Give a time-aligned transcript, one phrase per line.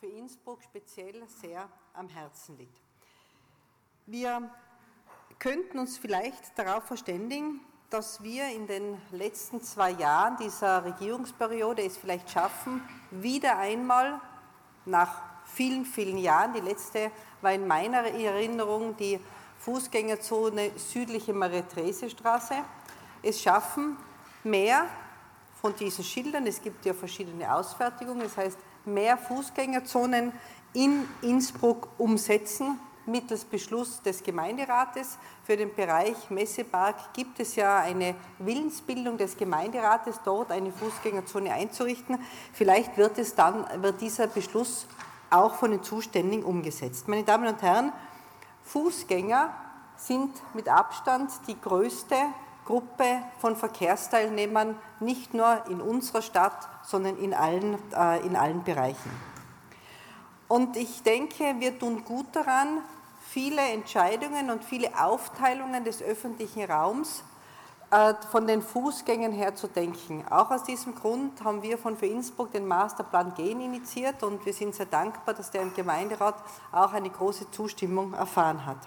[0.00, 2.80] für Innsbruck speziell sehr am Herzen liegt.
[4.06, 4.50] Wir
[5.38, 11.98] könnten uns vielleicht darauf verständigen, dass wir in den letzten zwei Jahren dieser Regierungsperiode es
[11.98, 14.22] vielleicht schaffen, wieder einmal
[14.86, 17.10] nach vielen, vielen Jahren, die letzte
[17.42, 19.20] war in meiner Erinnerung die
[19.58, 22.54] Fußgängerzone südliche Marie-Therese-Straße,
[23.22, 23.98] es schaffen,
[24.44, 24.86] mehr
[25.60, 28.58] von diesen Schildern, es gibt ja verschiedene Ausfertigungen, das heißt,
[28.92, 30.32] mehr Fußgängerzonen
[30.72, 32.78] in Innsbruck umsetzen
[33.10, 35.18] mittels Beschluss des Gemeinderates.
[35.44, 42.18] Für den Bereich Messepark gibt es ja eine Willensbildung des Gemeinderates, dort eine Fußgängerzone einzurichten.
[42.52, 44.86] Vielleicht wird, es dann, wird dieser Beschluss
[45.30, 47.08] auch von den Zuständigen umgesetzt.
[47.08, 47.92] Meine Damen und Herren,
[48.64, 49.52] Fußgänger
[49.96, 52.16] sind mit Abstand die größte
[52.64, 59.10] Gruppe von Verkehrsteilnehmern, nicht nur in unserer Stadt, sondern in allen, äh, in allen Bereichen.
[60.48, 62.78] Und ich denke, wir tun gut daran,
[63.28, 67.22] viele Entscheidungen und viele Aufteilungen des öffentlichen Raums
[67.92, 70.24] äh, von den Fußgängern her zu denken.
[70.28, 74.52] Auch aus diesem Grund haben wir von für Innsbruck den Masterplan Gehen initiiert und wir
[74.52, 76.34] sind sehr dankbar, dass der im Gemeinderat
[76.72, 78.78] auch eine große Zustimmung erfahren hat.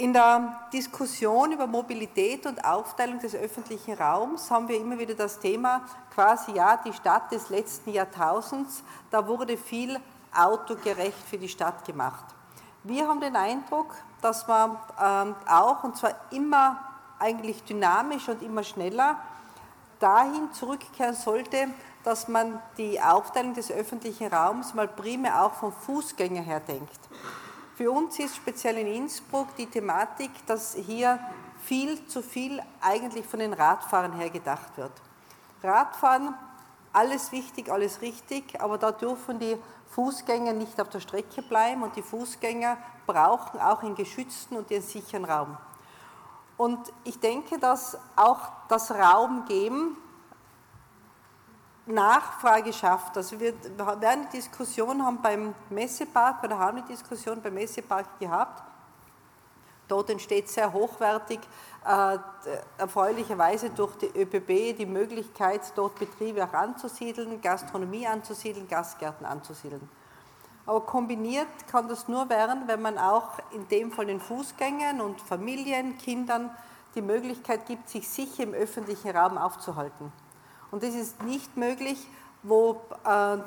[0.00, 5.40] In der Diskussion über Mobilität und Aufteilung des öffentlichen Raums haben wir immer wieder das
[5.40, 5.80] Thema
[6.14, 8.84] quasi ja die Stadt des letzten Jahrtausends.
[9.10, 9.98] Da wurde viel
[10.32, 12.24] autogerecht für die Stadt gemacht.
[12.84, 16.78] Wir haben den Eindruck, dass man ähm, auch, und zwar immer
[17.18, 19.16] eigentlich dynamisch und immer schneller,
[19.98, 21.70] dahin zurückkehren sollte,
[22.04, 27.00] dass man die Aufteilung des öffentlichen Raums mal primär auch vom Fußgänger her denkt.
[27.78, 31.20] Für uns ist speziell in Innsbruck die Thematik, dass hier
[31.62, 34.90] viel zu viel eigentlich von den Radfahrern her gedacht wird.
[35.62, 36.34] Radfahren,
[36.92, 39.56] alles wichtig, alles richtig, aber da dürfen die
[39.90, 44.82] Fußgänger nicht auf der Strecke bleiben und die Fußgänger brauchen auch einen geschützten und einen
[44.82, 45.56] sicheren Raum.
[46.56, 49.96] Und ich denke, dass auch das Raum geben
[51.88, 53.16] Nachfrage schafft.
[53.16, 58.62] Also wir werden eine Diskussion haben beim Messepark oder haben eine Diskussion beim Messepark gehabt.
[59.88, 61.40] Dort entsteht sehr hochwertig,
[61.86, 62.18] äh,
[62.76, 69.88] erfreulicherweise durch die ÖPB die Möglichkeit, dort Betriebe auch anzusiedeln, Gastronomie anzusiedeln, Gastgärten anzusiedeln.
[70.66, 75.18] Aber kombiniert kann das nur werden, wenn man auch in dem Fall den Fußgängern und
[75.22, 76.50] Familien, Kindern
[76.94, 80.12] die Möglichkeit gibt, sich sicher im öffentlichen Raum aufzuhalten.
[80.70, 81.98] Und das ist nicht möglich,
[82.42, 83.38] wo äh,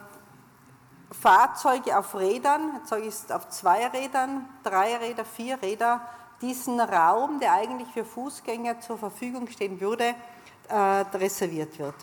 [1.19, 6.01] Fahrzeuge auf Rädern, ich es auf zwei Rädern, drei Räder, vier Räder,
[6.41, 10.15] diesen Raum, der eigentlich für Fußgänger zur Verfügung stehen würde,
[10.69, 11.95] äh, reserviert wird.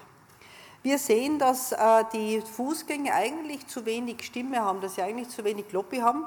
[0.82, 5.42] Wir sehen, dass äh, die Fußgänger eigentlich zu wenig Stimme haben, dass sie eigentlich zu
[5.42, 6.24] wenig Lobby haben.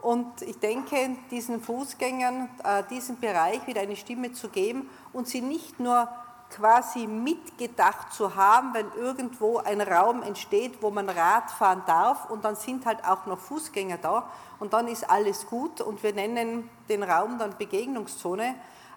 [0.00, 5.42] Und ich denke, diesen Fußgängern äh, diesen Bereich wieder eine Stimme zu geben und sie
[5.42, 6.08] nicht nur
[6.50, 12.44] quasi mitgedacht zu haben, wenn irgendwo ein Raum entsteht, wo man Rad fahren darf und
[12.44, 14.28] dann sind halt auch noch Fußgänger da
[14.58, 18.54] und dann ist alles gut und wir nennen den Raum dann Begegnungszone,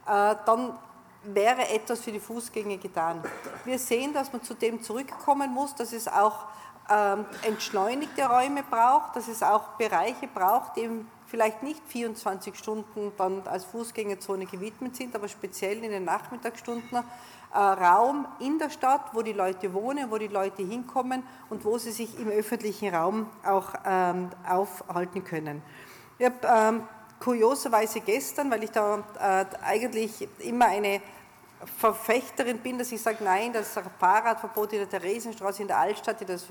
[0.08, 0.78] äh, dann
[1.24, 3.24] wäre etwas für die Fußgänger getan.
[3.64, 6.46] Wir sehen, dass man zu dem zurückkommen muss, dass es auch
[6.90, 10.90] ähm, entschleunigte Räume braucht, dass es auch Bereiche braucht, die
[11.28, 17.00] vielleicht nicht 24 Stunden dann als Fußgängerzone gewidmet sind, aber speziell in den Nachmittagsstunden
[17.54, 21.78] äh, Raum in der Stadt, wo die Leute wohnen, wo die Leute hinkommen und wo
[21.78, 25.62] sie sich im öffentlichen Raum auch ähm, aufhalten können.
[26.18, 26.84] Ich habe ähm,
[27.20, 31.02] kurioserweise gestern, weil ich da äh, eigentlich immer eine
[31.78, 36.48] Verfechterin bin, dass ich sage, nein, das Fahrradverbot in der Theresienstraße in der Altstadt, das,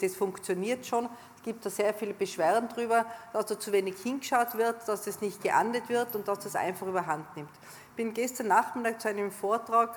[0.00, 1.08] das funktioniert schon
[1.46, 5.40] gibt da sehr viele Beschwerden darüber, dass da zu wenig hingeschaut wird, dass das nicht
[5.40, 7.50] geahndet wird und dass das einfach überhand nimmt.
[7.90, 9.96] Ich bin gestern Nachmittag zu einem Vortrag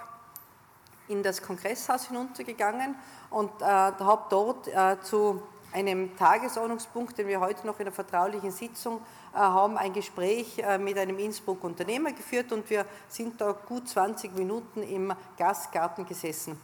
[1.10, 2.96] in das Kongresshaus hinuntergegangen
[3.30, 8.52] und äh, habe dort äh, zu einem Tagesordnungspunkt, den wir heute noch in der vertraulichen
[8.52, 9.02] Sitzung
[9.34, 13.88] äh, haben, ein Gespräch äh, mit einem Innsbruck Unternehmer geführt und wir sind da gut
[13.88, 16.60] 20 Minuten im Gastgarten gesessen.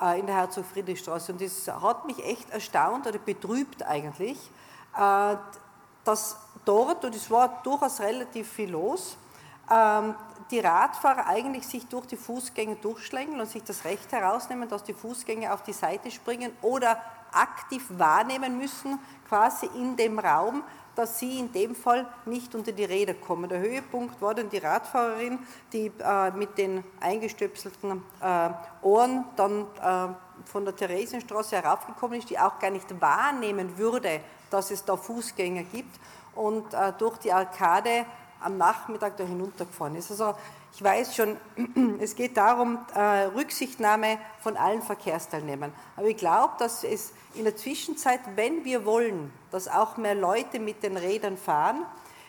[0.00, 1.32] Äh, in der Herzog-Friedrich-Straße.
[1.32, 4.38] Und das hat mich echt erstaunt oder betrübt eigentlich,
[4.94, 5.36] äh,
[6.04, 9.16] dass dort, und es war durchaus relativ viel los,
[9.70, 10.14] ähm,
[10.50, 14.94] die Radfahrer eigentlich sich durch die Fußgänger durchschlängeln und sich das Recht herausnehmen, dass die
[14.94, 17.00] Fußgänger auf die Seite springen oder
[17.32, 18.98] aktiv wahrnehmen müssen,
[19.28, 20.62] quasi in dem Raum,
[20.94, 23.48] dass sie in dem Fall nicht unter die Räder kommen.
[23.50, 25.38] Der Höhepunkt war dann die Radfahrerin,
[25.72, 28.50] die äh, mit den eingestöpselten äh,
[28.82, 30.14] Ohren dann äh,
[30.46, 34.20] von der Theresienstraße heraufgekommen ist, die auch gar nicht wahrnehmen würde,
[34.50, 36.00] dass es da Fußgänger gibt
[36.34, 38.06] und äh, durch die Arkade
[38.40, 40.10] am Nachmittag da hinuntergefahren ist.
[40.10, 40.34] Also
[40.74, 41.36] ich weiß schon,
[42.00, 45.72] es geht darum, äh, Rücksichtnahme von allen Verkehrsteilnehmern.
[45.96, 50.58] Aber ich glaube, dass es in der Zwischenzeit, wenn wir wollen, dass auch mehr Leute
[50.58, 51.84] mit den Rädern fahren,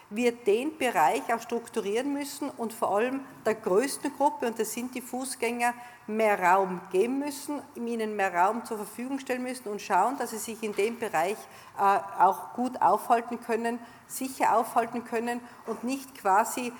[0.10, 4.96] wir den Bereich auch strukturieren müssen und vor allem der größten Gruppe, und das sind
[4.96, 5.74] die Fußgänger,
[6.08, 10.38] mehr Raum geben müssen, ihnen mehr Raum zur Verfügung stellen müssen und schauen, dass sie
[10.38, 11.38] sich in dem Bereich
[11.78, 16.72] äh, auch gut aufhalten können, sicher aufhalten können und nicht quasi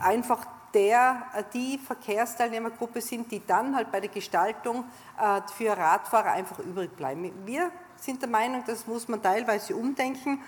[0.00, 4.84] einfach der, äh, die Verkehrsteilnehmergruppe sind, die dann halt bei der Gestaltung
[5.20, 7.32] äh, für Radfahrer einfach übrig bleiben.
[7.44, 10.40] Wir sind der Meinung, das muss man teilweise umdenken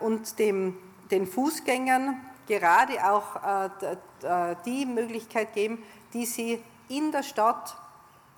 [0.00, 0.76] und dem
[1.10, 3.66] den Fußgängern gerade auch äh,
[4.22, 5.82] äh, die Möglichkeit geben,
[6.12, 7.76] die sie in der Stadt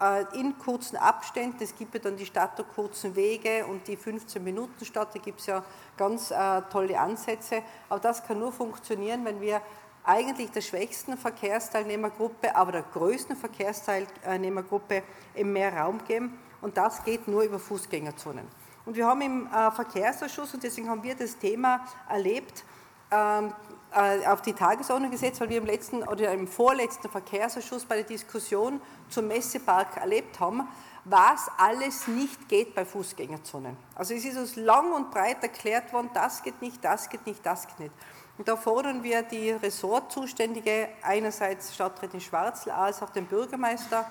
[0.00, 3.97] äh, in kurzen Abständen, es gibt ja dann die Stadt der kurzen Wege und die
[3.97, 5.62] 15-Minuten-Stadt, da gibt es ja
[5.97, 6.32] ganz
[6.70, 9.61] tolle Ansätze, aber das kann nur funktionieren, wenn wir
[10.05, 15.03] eigentlich der schwächsten Verkehrsteilnehmergruppe, aber der größten Verkehrsteilnehmergruppe
[15.43, 18.47] mehr Raum geben und das geht nur über Fußgängerzonen.
[18.88, 22.64] Und wir haben im äh, Verkehrsausschuss, und deswegen haben wir das Thema erlebt,
[23.11, 23.52] ähm,
[23.93, 28.05] äh, auf die Tagesordnung gesetzt, weil wir im letzten oder im vorletzten Verkehrsausschuss bei der
[28.05, 28.81] Diskussion
[29.11, 30.67] zum Messepark erlebt haben,
[31.05, 33.76] was alles nicht geht bei Fußgängerzonen.
[33.94, 37.44] Also es ist uns lang und breit erklärt worden, das geht nicht, das geht nicht,
[37.44, 37.93] das geht nicht.
[38.38, 44.06] Und da fordern wir die Ressortzuständige, einerseits Stadträtin Schwarzl als auch den Bürgermeister,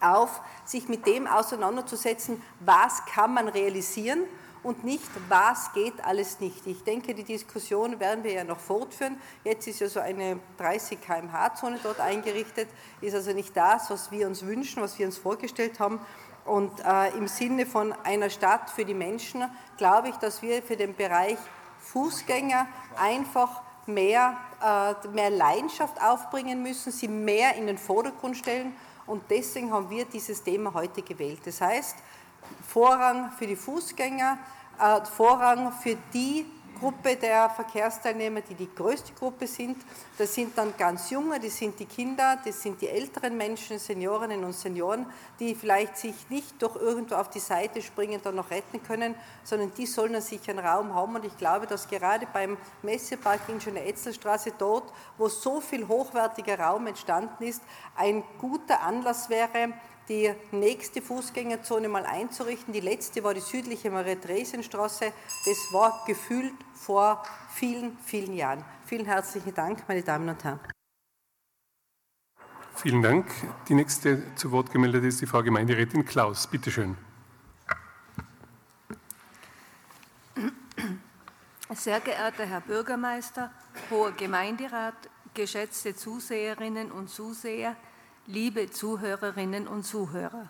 [0.00, 4.24] auf, sich mit dem auseinanderzusetzen, was kann man realisieren
[4.62, 6.66] und nicht, was geht alles nicht.
[6.66, 9.20] Ich denke, die Diskussion werden wir ja noch fortführen.
[9.44, 12.68] Jetzt ist ja so eine 30 km/h-Zone dort eingerichtet,
[13.00, 16.00] ist also nicht das, was wir uns wünschen, was wir uns vorgestellt haben.
[16.44, 19.44] Und äh, im Sinne von einer Stadt für die Menschen
[19.76, 21.38] glaube ich, dass wir für den Bereich
[21.80, 22.66] Fußgänger
[22.96, 28.74] einfach mehr, äh, mehr Leidenschaft aufbringen müssen, sie mehr in den Vordergrund stellen
[29.08, 31.40] und deswegen haben wir dieses Thema heute gewählt.
[31.44, 31.96] Das heißt,
[32.66, 34.38] Vorrang für die Fußgänger,
[34.78, 36.46] äh, Vorrang für die
[36.78, 39.76] Gruppe der Verkehrsteilnehmer, die die größte Gruppe sind.
[40.16, 44.44] Das sind dann ganz junge, das sind die Kinder, das sind die älteren Menschen, Seniorinnen
[44.44, 45.06] und Senioren,
[45.40, 49.14] die vielleicht sich nicht durch irgendwo auf die Seite springen dann noch retten können,
[49.44, 51.16] sondern die sollen dann sich einen Raum haben.
[51.16, 56.58] Und ich glaube, dass gerade beim Messepark in Schöne Etzelstraße dort, wo so viel hochwertiger
[56.58, 57.62] Raum entstanden ist,
[57.96, 59.72] ein guter Anlass wäre,
[60.08, 62.72] die nächste Fußgängerzone mal einzurichten.
[62.72, 65.12] Die letzte war die südliche Maria-Dresden-Straße.
[65.44, 67.22] Das war gefühlt vor
[67.54, 68.64] vielen, vielen Jahren.
[68.86, 70.60] Vielen herzlichen Dank, meine Damen und Herren.
[72.74, 73.26] Vielen Dank.
[73.68, 76.46] Die nächste zu Wort gemeldete ist die Frau Gemeinderätin Klaus.
[76.46, 76.96] Bitte schön.
[81.74, 83.52] Sehr geehrter Herr Bürgermeister,
[83.90, 84.94] hoher Gemeinderat,
[85.34, 87.76] geschätzte Zuseherinnen und Zuseher,
[88.28, 90.48] liebe Zuhörerinnen und Zuhörer.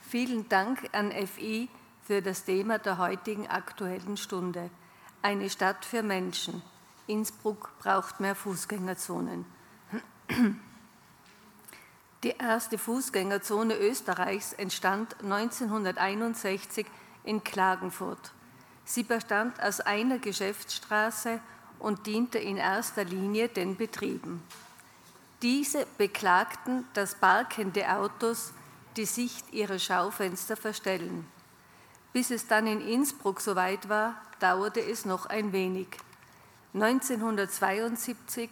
[0.00, 1.68] Vielen Dank an FI
[2.02, 4.70] für das Thema der heutigen Aktuellen Stunde.
[5.20, 6.62] Eine Stadt für Menschen.
[7.08, 9.44] Innsbruck braucht mehr Fußgängerzonen.
[12.22, 16.86] Die erste Fußgängerzone Österreichs entstand 1961
[17.24, 18.32] in Klagenfurt.
[18.84, 21.40] Sie bestand aus einer Geschäftsstraße
[21.80, 24.44] und diente in erster Linie den Betrieben.
[25.42, 28.52] Diese beklagten, dass parkende Autos
[28.96, 31.26] die Sicht ihrer Schaufenster verstellen.
[32.12, 35.88] Bis es dann in Innsbruck soweit war, dauerte es noch ein wenig.
[36.74, 38.50] 1972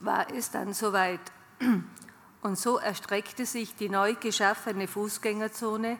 [0.00, 1.20] war es dann soweit.
[2.42, 5.98] Und so erstreckte sich die neu geschaffene Fußgängerzone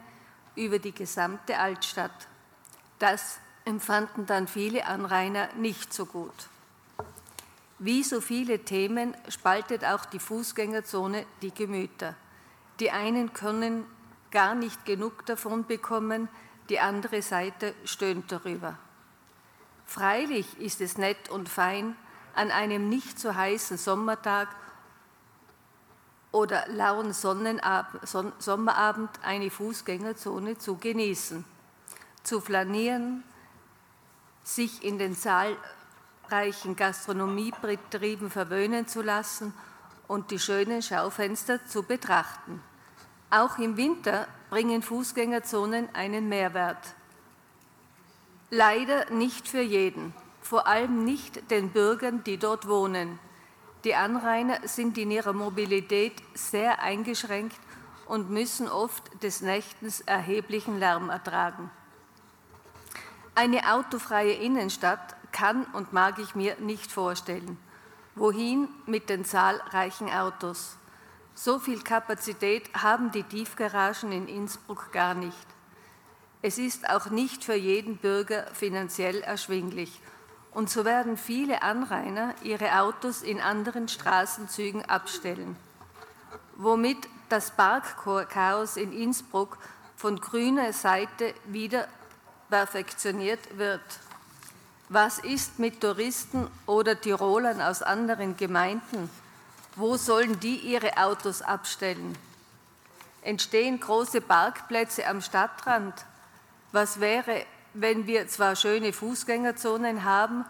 [0.57, 2.29] über die gesamte Altstadt.
[2.99, 6.49] Das empfanden dann viele Anrainer nicht so gut.
[7.79, 12.17] Wie so viele Themen spaltet auch die Fußgängerzone die Gemüter.
[12.81, 13.87] Die einen können
[14.31, 16.29] gar nicht genug davon bekommen,
[16.69, 18.77] die andere Seite stöhnt darüber.
[19.87, 21.97] Freilich ist es nett und fein,
[22.35, 24.49] an einem nicht so heißen Sommertag
[26.31, 31.45] oder lauen Sommerabend eine Fußgängerzone zu genießen,
[32.23, 33.25] zu flanieren,
[34.45, 35.57] sich in den Saal
[36.31, 39.55] reichen Gastronomiebetrieben verwöhnen zu lassen
[40.07, 42.63] und die schönen Schaufenster zu betrachten.
[43.31, 46.95] Auch im Winter bringen Fußgängerzonen einen Mehrwert.
[48.51, 53.19] Leider nicht für jeden, vor allem nicht den Bürgern, die dort wohnen.
[53.85, 57.61] Die Anrainer sind in ihrer Mobilität sehr eingeschränkt
[58.07, 61.71] und müssen oft des Nächtens erheblichen Lärm ertragen.
[63.35, 67.57] Eine autofreie Innenstadt kann und mag ich mir nicht vorstellen.
[68.17, 70.77] Wohin mit den zahlreichen Autos?
[71.35, 75.47] So viel Kapazität haben die Tiefgaragen in Innsbruck gar nicht.
[76.43, 80.01] Es ist auch nicht für jeden Bürger finanziell erschwinglich.
[80.51, 85.57] Und so werden viele Anrainer ihre Autos in anderen Straßenzügen abstellen,
[86.57, 89.59] womit das Parkchaos in Innsbruck
[89.95, 91.87] von grüner Seite wieder
[92.51, 94.08] perfektioniert wird.
[94.91, 99.11] Was ist mit Touristen oder Tirolern aus anderen Gemeinden?
[99.77, 102.17] Wo sollen die ihre Autos abstellen?
[103.21, 105.95] Entstehen große Parkplätze am Stadtrand?
[106.73, 110.47] Was wäre, wenn wir zwar schöne Fußgängerzonen haben,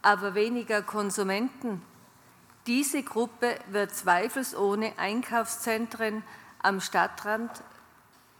[0.00, 1.82] aber weniger Konsumenten?
[2.66, 6.22] Diese Gruppe wird zweifelsohne Einkaufszentren
[6.62, 7.50] am Stadtrand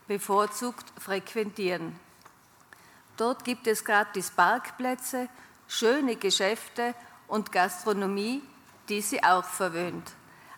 [0.08, 1.98] bevorzugt frequentieren.
[3.16, 5.28] Dort gibt es gratis Parkplätze,
[5.68, 6.94] schöne Geschäfte
[7.28, 8.42] und Gastronomie,
[8.88, 10.12] die sie auch verwöhnt.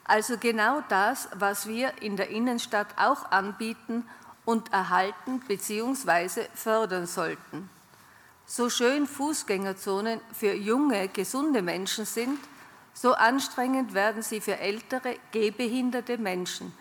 [0.04, 4.04] Also genau das, was wir in der Innenstadt auch anbieten
[4.44, 6.46] und erhalten bzw.
[6.54, 7.70] fördern sollten.
[8.46, 12.38] So schön Fußgängerzonen für junge, gesunde Menschen sind,
[12.92, 16.72] so anstrengend werden sie für ältere, gehbehinderte Menschen,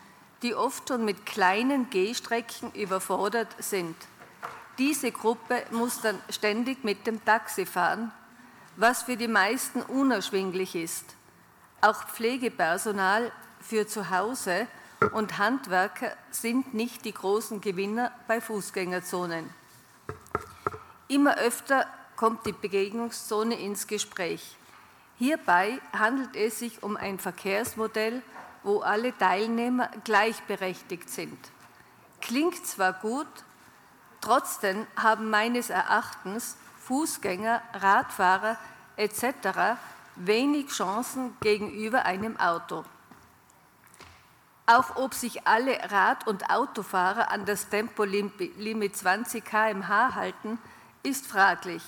[0.43, 3.95] die oft schon mit kleinen Gehstrecken überfordert sind.
[4.77, 8.11] Diese Gruppe muss dann ständig mit dem Taxi fahren,
[8.75, 11.05] was für die meisten unerschwinglich ist.
[11.81, 14.67] Auch Pflegepersonal für zu Hause
[15.11, 19.49] und Handwerker sind nicht die großen Gewinner bei Fußgängerzonen.
[21.07, 24.55] Immer öfter kommt die Begegnungszone ins Gespräch.
[25.19, 28.23] Hierbei handelt es sich um ein Verkehrsmodell,
[28.63, 31.37] wo alle Teilnehmer gleichberechtigt sind.
[32.21, 33.27] Klingt zwar gut,
[34.23, 38.57] trotzdem haben meines Erachtens Fußgänger, Radfahrer
[38.95, 39.77] etc
[40.15, 42.83] wenig Chancen gegenüber einem Auto.
[44.65, 50.57] Auch ob sich alle Rad- und Autofahrer an das Tempolimit 20 km/h halten,
[51.03, 51.83] ist fraglich.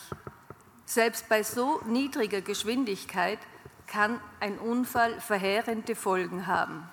[0.86, 3.40] Selbst bei so niedriger Geschwindigkeit
[3.88, 6.90] kann ein Unfall verheerende Folgen haben.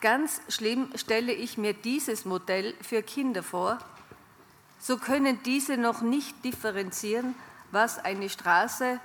[0.00, 3.78] Ganz schlimm stelle ich mir dieses Modell für Kinder vor.
[4.78, 7.34] So können diese noch nicht differenzieren,
[7.70, 9.00] was eine Straße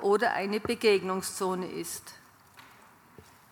[0.00, 2.14] oder eine Begegnungszone ist.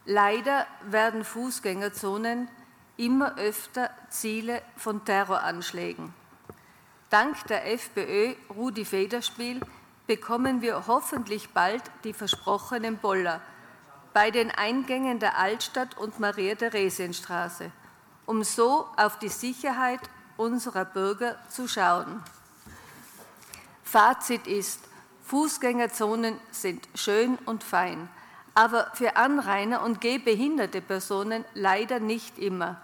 [0.04, 2.48] Leider werden Fußgängerzonen
[2.96, 6.12] immer öfter Ziele von Terroranschlägen.
[7.08, 9.60] Dank der FPÖ Rudi Federspiel
[10.06, 13.40] bekommen wir hoffentlich bald die versprochenen Boller
[14.12, 17.70] bei den Eingängen der Altstadt und Maria-Theresien-Straße,
[18.26, 20.00] um so auf die Sicherheit
[20.40, 22.22] unserer Bürger zu schauen.
[23.84, 24.80] Fazit ist,
[25.26, 28.08] Fußgängerzonen sind schön und fein,
[28.54, 32.80] aber für Anrainer und gehbehinderte Personen leider nicht immer.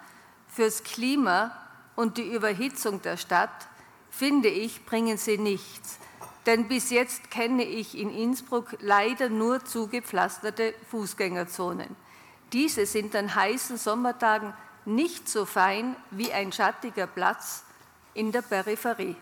[0.48, 1.56] Fürs Klima
[1.96, 3.66] und die Überhitzung der Stadt,
[4.10, 5.98] finde ich, bringen sie nichts.
[6.44, 11.96] Denn bis jetzt kenne ich in Innsbruck leider nur zugepflasterte Fußgängerzonen.
[12.52, 14.54] Diese sind an heißen Sommertagen
[14.86, 17.64] nicht so fein wie ein schattiger Platz
[18.14, 19.16] in der Peripherie.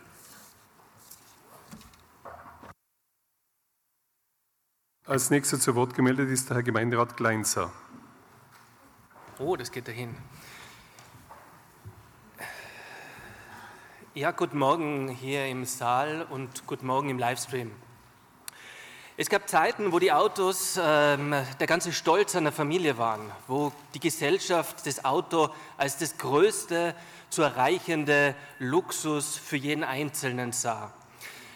[5.07, 7.71] Als nächster zu Wort gemeldet ist der Herr Gemeinderat Gleinser.
[9.39, 10.17] Oh, das geht dahin.
[14.15, 17.73] Ja, guten Morgen hier im Saal und guten Morgen im Livestream.
[19.17, 24.01] Es gab Zeiten, wo die Autos ähm, der ganze Stolz einer Familie waren, wo die
[24.01, 26.97] Gesellschaft das Auto als das größte
[27.31, 30.93] zu erreichende Luxus für jeden Einzelnen sah.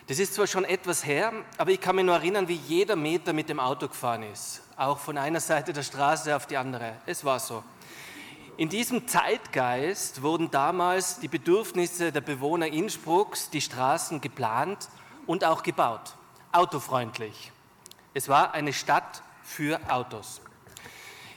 [0.06, 3.32] Das ist zwar schon etwas her, aber ich kann mich nur erinnern, wie jeder Meter
[3.32, 4.62] mit dem Auto gefahren ist.
[4.76, 6.94] Auch von einer Seite der Straße auf die andere.
[7.06, 7.64] Es war so.
[8.56, 14.88] In diesem Zeitgeist wurden damals die Bedürfnisse der Bewohner Innsbrucks, die Straßen geplant
[15.26, 16.14] und auch gebaut.
[16.50, 17.52] Autofreundlich.
[18.14, 20.40] Es war eine Stadt für Autos.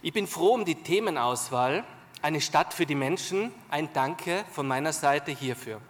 [0.02, 1.84] Ich bin froh um die Themenauswahl.
[2.22, 3.54] Eine Stadt für die Menschen.
[3.70, 5.82] Ein Danke von meiner Seite hierfür.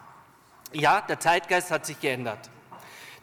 [0.72, 2.50] Ja, der Zeitgeist hat sich geändert.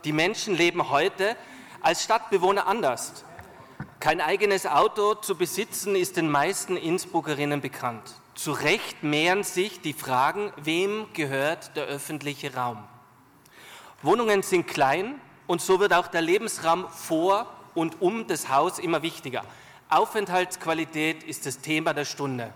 [0.06, 1.36] Die Menschen leben heute
[1.82, 3.25] als Stadtbewohner anders.
[4.00, 8.13] Kein eigenes Auto zu besitzen ist den meisten Innsbruckerinnen bekannt.
[8.36, 12.82] Zu Recht mehren sich die Fragen, wem gehört der öffentliche Raum?
[14.01, 19.01] Wohnungen sind klein und so wird auch der Lebensraum vor und um das Haus immer
[19.01, 19.44] wichtiger.
[19.89, 22.53] Aufenthaltsqualität ist das Thema der Stunde.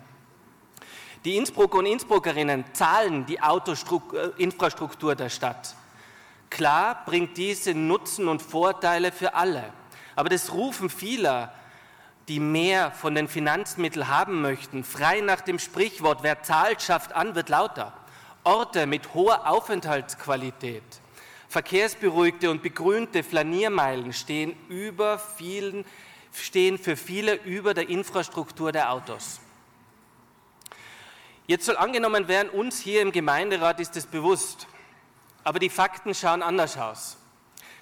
[1.25, 5.75] Die Innsbrucker und Innsbruckerinnen zahlen die Autoinfrastruktur der Stadt.
[6.51, 9.73] Klar bringt diese Nutzen und Vorteile für alle,
[10.15, 11.51] aber das Rufen vieler,
[12.27, 17.33] die mehr von den Finanzmitteln haben möchten, frei nach dem Sprichwort, wer zahlt, schafft an,
[17.33, 17.91] wird lauter.
[18.43, 20.83] Orte mit hoher Aufenthaltsqualität,
[21.53, 25.85] verkehrsberuhigte und begrünte Flaniermeilen stehen, über vielen,
[26.33, 29.39] stehen für viele über der Infrastruktur der Autos.
[31.45, 34.65] Jetzt soll angenommen werden, uns hier im Gemeinderat ist es bewusst,
[35.43, 37.17] aber die Fakten schauen anders aus.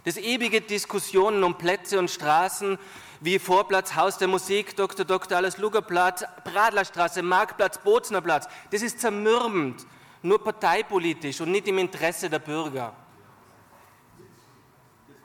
[0.03, 2.77] Das ewige Diskussionen um Plätze und Straßen
[3.21, 5.05] wie Vorplatz, Haus der Musik, Dr.
[5.05, 5.37] Dr.
[5.37, 9.85] Alles Lugerplatz, Bradlerstraße, Marktplatz, Boznerplatz, das ist zermürbend,
[10.23, 12.93] nur parteipolitisch und nicht im Interesse der Bürger.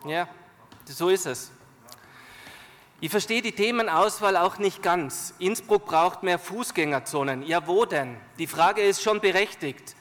[0.07, 0.29] Ja,
[0.85, 1.51] so ist es.
[3.01, 5.33] Ich verstehe die Themenauswahl auch nicht ganz.
[5.37, 7.45] Innsbruck braucht mehr Fußgängerzonen.
[7.45, 8.15] Ja, wo denn?
[8.39, 9.97] Die Frage ist schon berechtigt.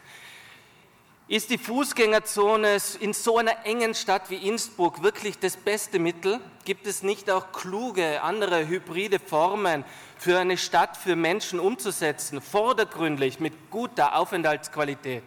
[1.26, 6.38] Ist die Fußgängerzone in so einer engen Stadt wie Innsbruck wirklich das beste Mittel?
[6.64, 9.84] Gibt es nicht auch kluge, andere hybride Formen
[10.16, 15.25] für eine Stadt für Menschen umzusetzen, vordergründlich mit guter Aufenthaltsqualität?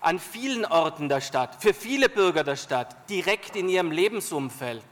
[0.00, 4.84] An vielen Orten der Stadt, für viele Bürger der Stadt, direkt in ihrem Lebensumfeld.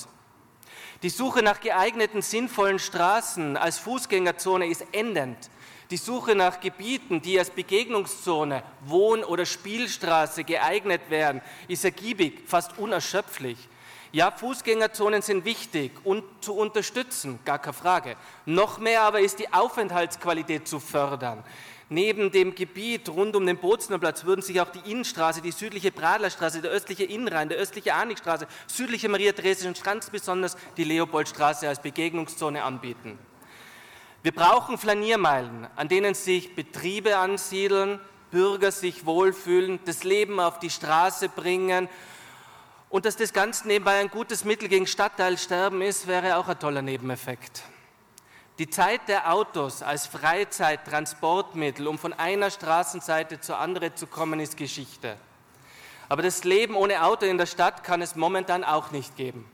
[1.02, 5.50] Die Suche nach geeigneten, sinnvollen Straßen als Fußgängerzone ist endend.
[5.90, 12.78] Die Suche nach Gebieten, die als Begegnungszone, Wohn- oder Spielstraße geeignet werden, ist ergiebig, fast
[12.78, 13.58] unerschöpflich.
[14.10, 18.16] Ja, Fußgängerzonen sind wichtig und zu unterstützen, gar keine Frage.
[18.46, 21.42] Noch mehr aber ist die Aufenthaltsqualität zu fördern.
[21.94, 26.60] Neben dem Gebiet rund um den Boznerplatz würden sich auch die Innenstraße, die südliche Bradlerstraße,
[26.60, 33.16] der östliche Innenrhein, der östliche Arnigstraße, südliche Maria-Theresischen Strand, besonders die Leopoldstraße als Begegnungszone anbieten.
[34.24, 38.00] Wir brauchen Flaniermeilen, an denen sich Betriebe ansiedeln,
[38.32, 41.88] Bürger sich wohlfühlen, das Leben auf die Straße bringen
[42.88, 46.82] und dass das Ganze nebenbei ein gutes Mittel gegen Stadtteilsterben ist, wäre auch ein toller
[46.82, 47.62] Nebeneffekt.
[48.60, 54.56] Die Zeit der Autos als Freizeittransportmittel, um von einer Straßenseite zur anderen zu kommen, ist
[54.56, 55.16] Geschichte.
[56.08, 59.44] Aber das Leben ohne Auto in der Stadt kann es momentan auch nicht geben.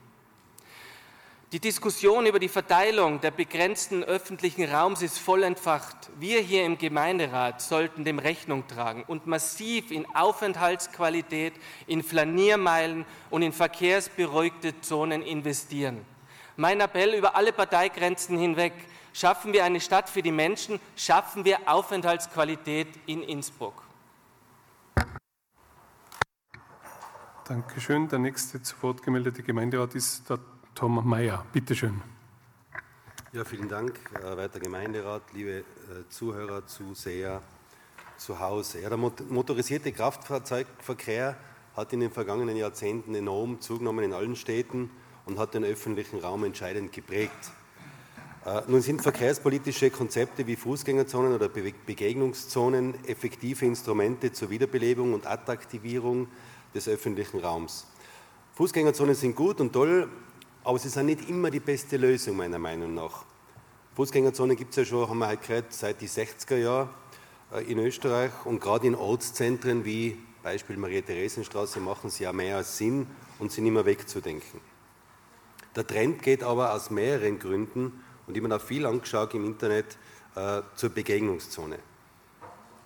[1.51, 6.11] Die Diskussion über die Verteilung der begrenzten öffentlichen Raums ist voll entfacht.
[6.19, 11.53] Wir hier im Gemeinderat sollten dem Rechnung tragen und massiv in Aufenthaltsqualität,
[11.87, 16.05] in Flaniermeilen und in verkehrsberuhigte Zonen investieren.
[16.55, 18.73] Mein Appell über alle Parteigrenzen hinweg,
[19.13, 23.83] Schaffen wir eine Stadt für die Menschen, schaffen wir Aufenthaltsqualität in Innsbruck.
[27.45, 28.07] Dankeschön.
[28.07, 30.39] Der nächste zu Wort gemeldete Gemeinderat ist der
[30.73, 31.45] Tom Mayer.
[31.51, 32.01] Bitte schön.
[33.33, 35.63] Ja, vielen Dank, werter Gemeinderat, liebe äh,
[36.09, 37.41] Zuhörer, Zuseher
[38.17, 38.81] zu Hause.
[38.81, 41.37] Ja, der motorisierte Kraftfahrzeugverkehr
[41.75, 44.91] hat in den vergangenen Jahrzehnten enorm zugenommen in allen Städten
[45.25, 47.51] und hat den öffentlichen Raum entscheidend geprägt.
[48.43, 56.27] Äh, nun sind verkehrspolitische Konzepte wie Fußgängerzonen oder Begegnungszonen effektive Instrumente zur Wiederbelebung und Attraktivierung
[56.73, 57.85] des öffentlichen Raums.
[58.55, 60.09] Fußgängerzonen sind gut und toll,
[60.63, 63.25] aber sie sind nicht immer die beste Lösung meiner Meinung nach.
[63.95, 66.89] Fußgängerzonen gibt es ja schon, haben wir heute gehört, seit die 60er Jahren
[67.53, 72.75] äh, in Österreich und gerade in Ortszentren wie Beispiel Maria-Theresien-Straße machen sie ja mehr als
[72.75, 73.05] Sinn
[73.37, 74.59] und sind immer wegzudenken.
[75.75, 78.01] Der Trend geht aber aus mehreren Gründen
[78.31, 79.97] und ich habe mir auch viel angeschaut im Internet
[80.35, 81.77] äh, zur Begegnungszone.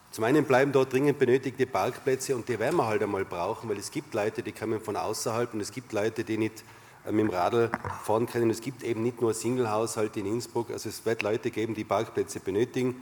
[0.09, 3.77] Zum einen bleiben dort dringend benötigte Parkplätze und die werden wir halt einmal brauchen, weil
[3.77, 6.63] es gibt Leute, die kommen von außerhalb und es gibt Leute, die nicht
[7.05, 7.69] äh, mit dem Radl
[8.03, 8.49] fahren können.
[8.49, 12.39] Es gibt eben nicht nur Single-Haushalte in Innsbruck, also es wird Leute geben, die Parkplätze
[12.39, 12.99] benötigen.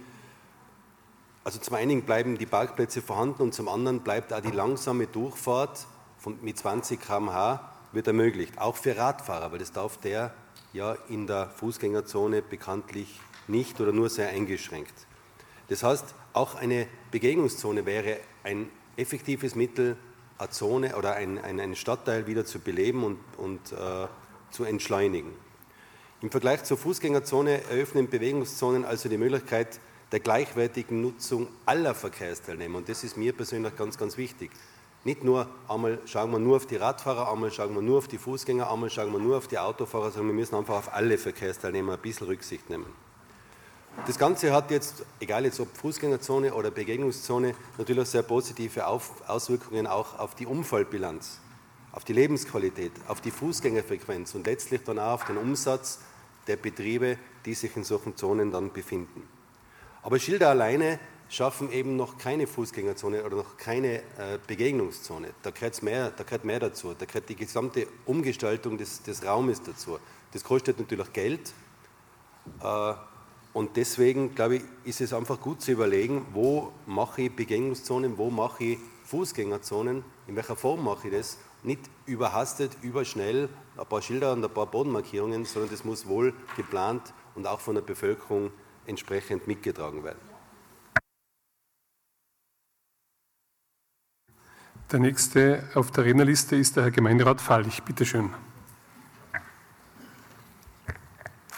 [1.46, 5.88] Also zum einen bleiben die Parkplätze vorhanden und zum anderen bleibt auch die langsame Durchfahrt
[6.18, 10.34] von, mit 20 km/h wird ermöglicht, auch für Radfahrer, weil das darf der
[10.74, 14.94] ja in der Fußgängerzone bekanntlich nicht oder nur sehr eingeschränkt.
[15.70, 19.98] Das heißt, auch eine Begegnungszone wäre ein effektives Mittel,
[20.38, 24.08] eine Zone oder ein, ein, einen Stadtteil wieder zu beleben und, und äh,
[24.52, 25.32] zu entschleunigen.
[26.22, 29.80] Im Vergleich zur Fußgängerzone eröffnen Bewegungszonen also die Möglichkeit
[30.12, 32.78] der gleichwertigen Nutzung aller Verkehrsteilnehmer.
[32.78, 34.52] Und das ist mir persönlich ganz, ganz wichtig.
[35.06, 38.18] Nicht nur einmal schauen wir nur auf die Radfahrer, einmal schauen wir nur auf die
[38.18, 41.94] Fußgänger, einmal schauen wir nur auf die Autofahrer, sondern wir müssen einfach auf alle Verkehrsteilnehmer
[41.94, 42.86] ein bisschen Rücksicht nehmen.
[44.08, 50.18] Das Ganze hat jetzt, egal jetzt ob Fußgängerzone oder Begegnungszone, natürlich sehr positive Auswirkungen auch
[50.20, 51.40] auf die Unfallbilanz,
[51.92, 56.00] auf die Lebensqualität, auf die Fußgängerfrequenz und letztlich dann auch auf den Umsatz
[56.48, 59.28] der Betriebe, die sich in solchen Zonen dann befinden.
[60.02, 61.00] Aber Schilder alleine
[61.34, 65.30] schaffen eben noch keine Fußgängerzone oder noch keine äh, Begegnungszone.
[65.42, 66.94] Da gehört mehr, da gehört mehr dazu.
[66.94, 69.98] Da gehört die gesamte Umgestaltung des, des Raumes dazu.
[70.32, 71.52] Das kostet natürlich Geld.
[72.62, 72.94] Äh,
[73.52, 78.30] und deswegen, glaube ich, ist es einfach gut zu überlegen, wo mache ich Begegnungszonen, wo
[78.30, 81.40] mache ich Fußgängerzonen, in welcher Form mache ich das.
[81.64, 87.14] Nicht überhastet, überschnell, ein paar Schilder und ein paar Bodenmarkierungen, sondern das muss wohl geplant
[87.34, 88.52] und auch von der Bevölkerung
[88.86, 90.33] entsprechend mitgetragen werden.
[94.94, 97.82] Der nächste auf der Rednerliste ist der Herr Gemeinderat Fallich.
[97.82, 98.30] Bitte schön.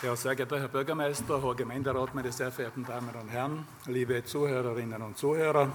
[0.01, 5.01] Ja, sehr geehrter Herr Bürgermeister, Herr Gemeinderat, meine sehr verehrten Damen und Herren, liebe Zuhörerinnen
[5.01, 5.69] und Zuhörer,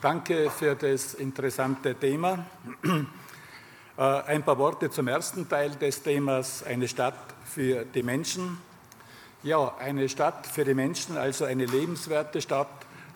[0.00, 2.46] danke für das interessante Thema.
[3.96, 8.58] Äh, ein paar Worte zum ersten Teil des Themas, eine Stadt für die Menschen.
[9.42, 12.68] Ja, eine Stadt für die Menschen, also eine lebenswerte Stadt,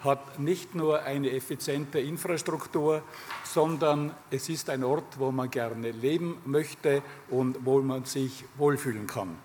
[0.04, 3.02] hat nicht nur eine effiziente Infrastruktur,
[3.44, 9.06] sondern es ist ein Ort, wo man gerne leben möchte und wo man sich wohlfühlen
[9.06, 9.36] kann.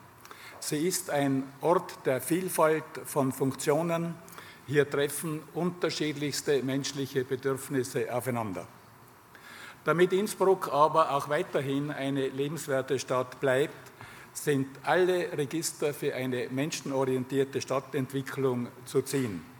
[0.60, 4.16] Sie ist ein Ort der Vielfalt von Funktionen.
[4.66, 8.68] Hier treffen unterschiedlichste menschliche Bedürfnisse aufeinander.
[9.86, 13.92] Damit Innsbruck aber auch weiterhin eine lebenswerte Stadt bleibt,
[14.34, 19.57] sind alle Register für eine menschenorientierte Stadtentwicklung zu ziehen.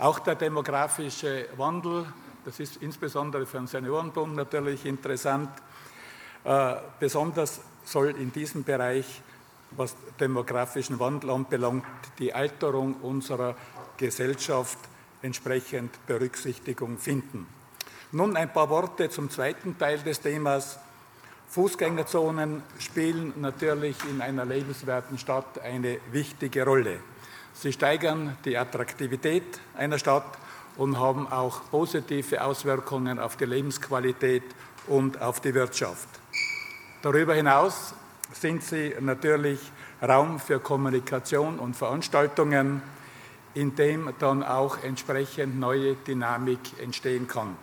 [0.00, 2.06] Auch der demografische Wandel,
[2.46, 5.50] das ist insbesondere für den Seniorenbund natürlich interessant,
[6.42, 9.20] äh, besonders soll in diesem Bereich,
[9.72, 11.84] was demografischen Wandel anbelangt,
[12.18, 13.54] die Alterung unserer
[13.98, 14.78] Gesellschaft
[15.20, 17.46] entsprechend Berücksichtigung finden.
[18.12, 20.78] Nun ein paar Worte zum zweiten Teil des Themas.
[21.48, 27.00] Fußgängerzonen spielen natürlich in einer lebenswerten Stadt eine wichtige Rolle.
[27.60, 30.38] Sie steigern die Attraktivität einer Stadt
[30.78, 34.44] und haben auch positive Auswirkungen auf die Lebensqualität
[34.86, 36.08] und auf die Wirtschaft.
[37.02, 37.92] Darüber hinaus
[38.32, 39.60] sind sie natürlich
[40.00, 42.80] Raum für Kommunikation und Veranstaltungen,
[43.52, 47.58] in dem dann auch entsprechend neue Dynamik entstehen kann.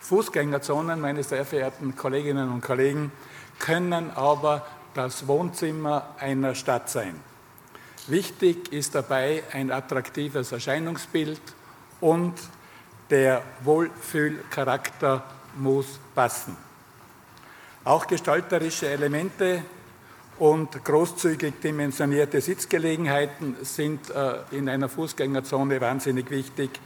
[0.00, 3.12] Fußgängerzonen, meine sehr verehrten Kolleginnen und Kollegen,
[3.58, 7.27] können aber das Wohnzimmer einer Stadt sein.
[8.08, 11.42] Wichtig ist dabei ein attraktives Erscheinungsbild
[12.00, 12.32] und
[13.10, 15.22] der Wohlfühlcharakter
[15.58, 16.56] muss passen.
[17.84, 19.62] Auch gestalterische Elemente
[20.38, 26.80] und großzügig dimensionierte Sitzgelegenheiten sind äh, in einer Fußgängerzone wahnsinnig wichtig.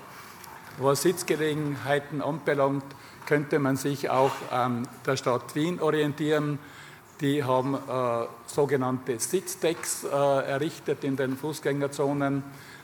[0.79, 2.85] Was Sitzgelegenheiten anbelangt,
[3.27, 6.59] könnte man sich auch an der Stadt Wien orientieren.
[7.23, 7.79] Die haben äh,
[8.49, 12.43] sogenannte Sitzdecks äh, errichtet in den Fußgängerzonen.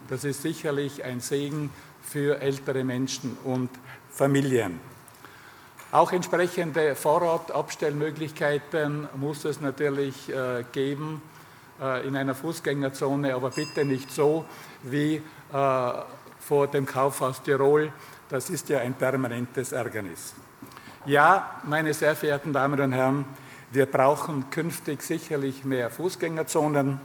[0.09, 1.71] Das ist sicherlich ein Segen
[2.01, 3.69] für ältere Menschen und
[4.13, 4.79] Familien.
[5.91, 11.21] Auch entsprechende Vorratabstellmöglichkeiten muss es natürlich äh, geben
[11.83, 14.45] äh, in einer Fußgängerzone, aber bitte nicht so
[14.85, 15.23] wie äh,
[16.39, 17.93] vor dem Kaufhaus Tirol.
[18.29, 20.33] Das ist ja ein permanentes Ärgernis.
[21.07, 23.25] Ja, meine sehr verehrten Damen und Herren,
[23.71, 27.01] wir brauchen künftig sicherlich mehr Fußgängerzonen,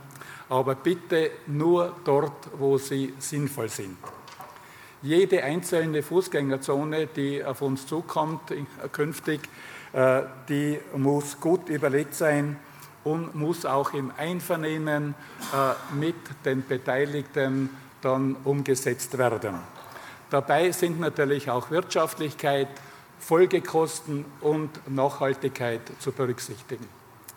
[0.49, 3.97] aber bitte nur dort, wo sie sinnvoll sind.
[5.01, 8.53] Jede einzelne Fußgängerzone, die auf uns zukommt
[8.93, 9.41] künftig,
[9.91, 12.57] äh, die muss gut überlegt sein
[13.03, 15.13] und muss auch im Einvernehmen
[15.53, 17.69] äh, mit den Beteiligten
[18.01, 19.59] dann umgesetzt werden.
[20.29, 22.69] Dabei sind natürlich auch Wirtschaftlichkeit,
[23.25, 26.87] Folgekosten und Nachhaltigkeit zu berücksichtigen.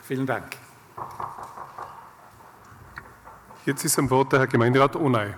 [0.02, 0.56] Vielen Dank.
[3.64, 5.34] Jetzt ist am Wort der Herr Gemeinderat Onay.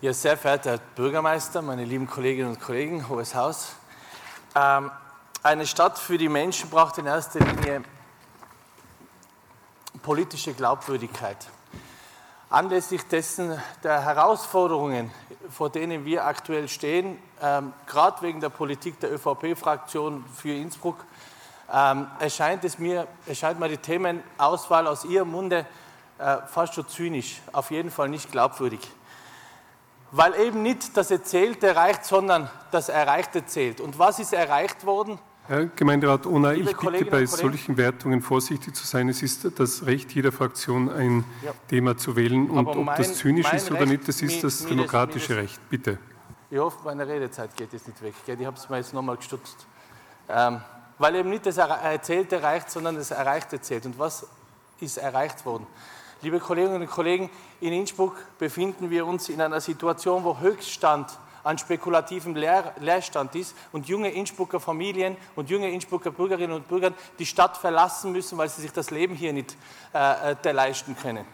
[0.00, 3.72] Ja, sehr verehrter Herr Bürgermeister, meine lieben Kolleginnen und Kollegen, Hohes Haus.
[4.56, 4.90] Ähm,
[5.42, 7.82] eine Stadt für die Menschen braucht in erster Linie
[10.02, 11.48] politische Glaubwürdigkeit.
[12.48, 15.10] Anlässlich dessen der Herausforderungen,
[15.50, 21.04] vor denen wir aktuell stehen, ähm, gerade wegen der Politik der ÖVP-Fraktion für Innsbruck,
[21.72, 25.66] ähm, erscheint, es mir, erscheint mir die Themenauswahl aus Ihrem Munde
[26.18, 28.80] äh, fast schon zynisch, auf jeden Fall nicht glaubwürdig.
[30.10, 33.80] Weil eben nicht das Erzählte reicht, sondern das Erreichte zählt.
[33.80, 35.18] Und was ist erreicht worden?
[35.50, 39.08] Herr Gemeinderat Ohner, ich bitte bei solchen Wertungen vorsichtig zu sein.
[39.08, 41.50] Es ist das Recht jeder Fraktion, ein ja.
[41.66, 42.48] Thema zu wählen.
[42.48, 45.60] Und ob mein, das zynisch ist oder Recht, nicht, das ist das demokratische das, Recht.
[45.68, 45.98] Bitte.
[46.52, 48.14] Ich hoffe, meine Redezeit geht jetzt nicht weg.
[48.24, 49.66] Ich habe es mir jetzt nochmal gestutzt.
[50.28, 50.60] Ähm,
[50.98, 53.86] weil eben nicht das Erzählte reicht, sondern das Erreichte zählt.
[53.86, 54.28] Und was
[54.78, 55.66] ist erreicht worden?
[56.22, 57.28] Liebe Kolleginnen und Kollegen,
[57.60, 61.08] in Innsbruck befinden wir uns in einer Situation, wo Höchststand
[61.44, 66.92] an spekulativem Leer, Leerstand ist und junge Innsbrucker Familien und junge Innsbrucker Bürgerinnen und Bürger
[67.18, 69.56] die Stadt verlassen müssen, weil sie sich das Leben hier nicht
[69.94, 71.24] äh, äh leisten können.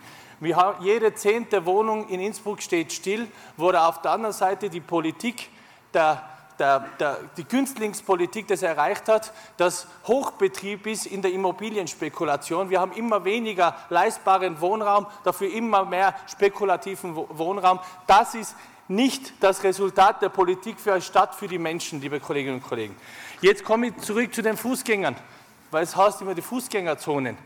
[0.55, 5.49] Haben, jede zehnte Wohnung in Innsbruck steht still, wo auf der anderen Seite die Politik
[5.95, 6.23] der
[6.59, 12.71] der, der, die Günstlingspolitik das erreicht hat, dass Hochbetrieb ist in der Immobilienspekulation.
[12.71, 17.81] Wir haben immer weniger leistbaren Wohnraum, dafür immer mehr spekulativen Wohnraum.
[18.07, 18.57] Das ist
[18.89, 22.97] nicht das Resultat der Politik für eine Stadt, für die Menschen, liebe Kolleginnen und Kollegen.
[23.41, 25.17] Jetzt komme ich zurück zu den Fußgängern,
[25.71, 27.37] weil es heißt immer die Fußgängerzonen.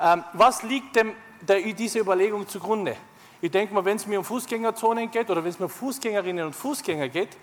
[0.00, 2.96] Ähm, was liegt dem, der, dieser Überlegung zugrunde?
[3.40, 6.46] Ich denke mal, wenn es mir um Fußgängerzonen geht oder wenn es mir um Fußgängerinnen
[6.46, 7.36] und Fußgänger geht,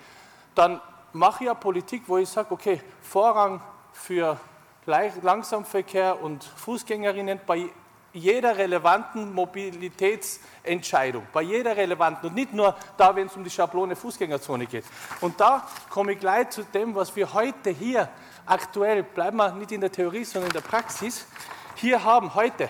[0.54, 0.80] dann
[1.12, 3.60] mache ja Politik, wo ich sage, okay, Vorrang
[3.92, 4.38] für
[4.86, 7.68] Langsamverkehr und Fußgängerinnen bei
[8.12, 13.96] jeder relevanten Mobilitätsentscheidung, bei jeder relevanten und nicht nur da, wenn es um die Schablone
[13.96, 14.84] Fußgängerzone geht.
[15.20, 18.08] Und da komme ich gleich zu dem, was wir heute hier
[18.46, 21.26] aktuell, bleiben wir nicht in der Theorie, sondern in der Praxis,
[21.76, 22.68] hier haben heute.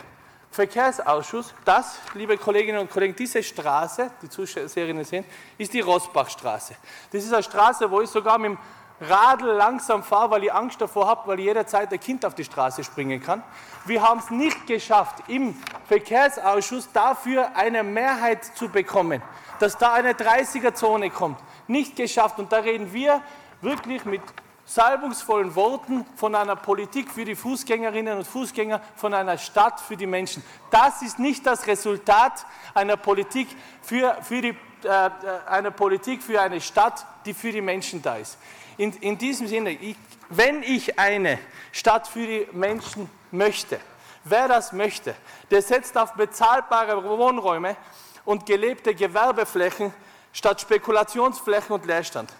[0.53, 5.25] Verkehrsausschuss, das, liebe Kolleginnen und Kollegen, diese Straße, die Zuseherinnen sehen,
[5.57, 6.75] ist die Rosbachstraße.
[7.11, 8.59] Das ist eine Straße, wo ich sogar mit dem
[9.03, 12.85] Radl langsam fahre, weil ich Angst davor habe, weil jederzeit ein Kind auf die Straße
[12.85, 13.43] springen kann.
[13.85, 19.21] Wir haben es nicht geschafft, im Verkehrsausschuss dafür eine Mehrheit zu bekommen,
[19.59, 21.39] dass da eine 30er-Zone kommt.
[21.67, 22.39] Nicht geschafft.
[22.39, 23.21] Und da reden wir
[23.61, 24.23] wirklich mit
[24.65, 30.07] salbungsvollen Worten von einer Politik für die Fußgängerinnen und Fußgänger, von einer Stadt für die
[30.07, 30.43] Menschen.
[30.71, 33.49] Das ist nicht das Resultat einer Politik
[33.83, 35.11] für, für, die, äh,
[35.49, 38.39] einer Politik für eine Stadt, die für die Menschen da ist.
[38.83, 39.95] In, in diesem Sinne, ich,
[40.29, 41.39] wenn ich eine
[41.71, 43.79] Stadt für die Menschen möchte,
[44.25, 45.15] wer das möchte,
[45.53, 47.77] der setzt auf bezahlbare Wohnräume
[48.25, 49.95] und gelebte Gewerbeflächen
[50.33, 52.35] statt Spekulationsflächen und Leerstand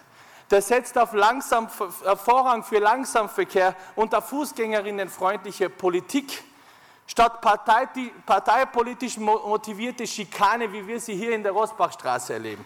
[0.51, 6.43] der setzt auf langsam, Vorrang für Langsamverkehr und auf fußgängerinnenfreundliche Politik
[7.07, 7.87] statt partei,
[8.25, 12.65] parteipolitisch motivierte Schikane, wie wir sie hier in der Rosbachstraße erleben.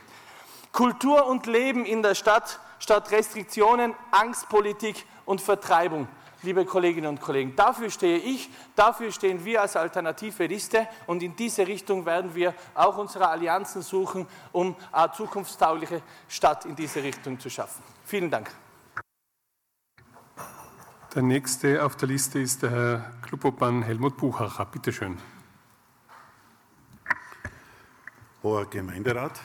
[0.78, 6.08] Kultur und Leben in der Stadt statt Restriktionen, Angstpolitik und Vertreibung
[6.44, 7.56] liebe Kolleginnen und Kollegen.
[7.56, 12.54] Dafür stehe ich, dafür stehen wir als alternative Liste und in diese Richtung werden wir
[12.76, 17.82] auch unsere Allianzen suchen, um eine zukunftstaugliche Stadt in diese Richtung zu schaffen.
[18.06, 18.52] Vielen Dank.
[21.16, 24.66] Der nächste auf der Liste ist der Herr Klubobmann Helmut Buchacher.
[24.66, 25.18] Bitte schön.
[28.44, 29.42] Hoher Gemeinderat,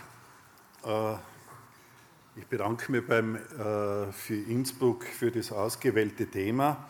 [2.34, 6.88] ich bedanke mich beim, äh, für Innsbruck für das ausgewählte Thema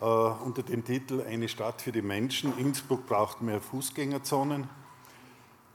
[0.00, 2.56] äh, unter dem Titel Eine Stadt für die Menschen.
[2.58, 4.68] Innsbruck braucht mehr Fußgängerzonen.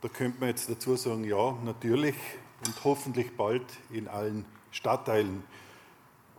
[0.01, 2.15] Da könnte man jetzt dazu sagen, ja, natürlich
[2.65, 5.43] und hoffentlich bald in allen Stadtteilen.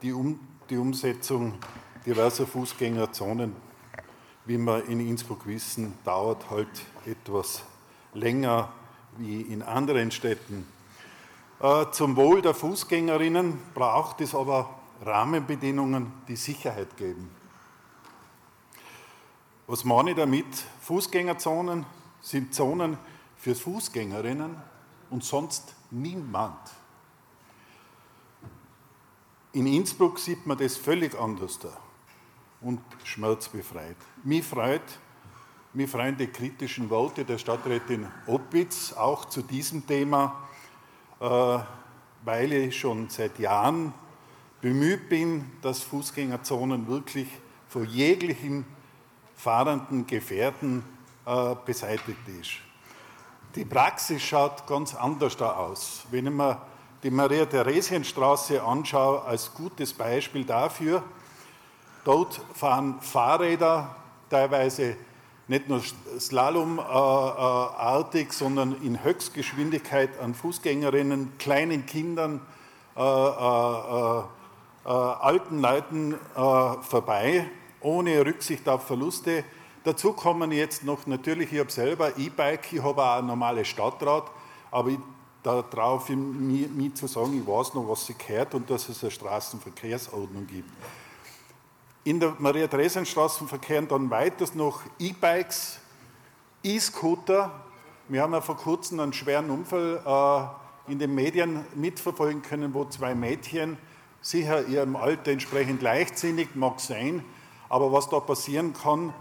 [0.03, 0.40] Die, um,
[0.71, 1.59] die Umsetzung
[2.07, 3.55] diverser Fußgängerzonen,
[4.47, 6.68] wie wir in Innsbruck wissen, dauert halt
[7.07, 7.62] etwas
[8.14, 8.73] länger
[9.18, 10.66] wie in anderen Städten.
[11.61, 17.31] Äh, zum Wohl der Fußgängerinnen braucht es aber Rahmenbedingungen, die Sicherheit geben.
[19.66, 20.46] Was meine ich damit?
[20.81, 21.87] Fußgängerzonen
[22.20, 22.98] sind Zonen
[23.37, 24.57] für Fußgängerinnen
[25.11, 26.59] und sonst niemand.
[29.53, 31.77] In Innsbruck sieht man das völlig anders da
[32.61, 33.96] und schmerzbefreit.
[34.25, 34.83] Mich freut,
[35.75, 40.49] mich freuen kritischen Worte der Stadträtin Opitz auch zu diesem Thema
[41.23, 41.59] äh,
[42.25, 43.95] weil ich schon seit Jahren
[44.61, 47.29] bemüht bin, dass Fußgängerzonen wirklich
[47.69, 48.65] vor jeglichen
[49.37, 50.85] fahrenden Gefährten
[51.27, 52.51] äh, beseitigt ist.
[53.55, 56.07] Die Praxis schaut ganz anders da aus.
[56.11, 56.61] Wenn ich mir
[57.03, 61.03] die Maria-Theresien-Straße anschaue als gutes Beispiel dafür,
[62.05, 63.95] dort fahren Fahrräder
[64.29, 64.97] teilweise
[65.48, 65.83] nicht nur
[66.18, 72.42] slalomartig, sondern in Höchstgeschwindigkeit an Fußgängerinnen, kleinen Kindern,
[72.96, 74.22] äh, äh,
[74.85, 77.48] äh, alten Leuten vorbei,
[77.81, 79.44] ohne Rücksicht auf Verluste.
[79.85, 84.31] Dazu kommen jetzt noch natürlich, ich habe selber E-Bike, ich habe auch ein normales Stadtrad,
[84.70, 84.98] aber ich,
[85.42, 90.46] darauf mich zu sagen, ich weiß noch, was sie gehört und dass es eine Straßenverkehrsordnung
[90.46, 90.70] gibt.
[92.05, 95.79] In der Maria-Theresien-Straße verkehren dann weiters noch E-Bikes,
[96.65, 97.53] E-Scooter.
[98.09, 102.87] Wir haben ja vor kurzem einen schweren Unfall äh, in den Medien mitverfolgen können, wo
[102.87, 103.79] zwei Mädchen,
[104.21, 107.25] sicher ihrem Alter entsprechend leichtsinnig, mag sein,
[107.69, 109.15] aber was da passieren kann,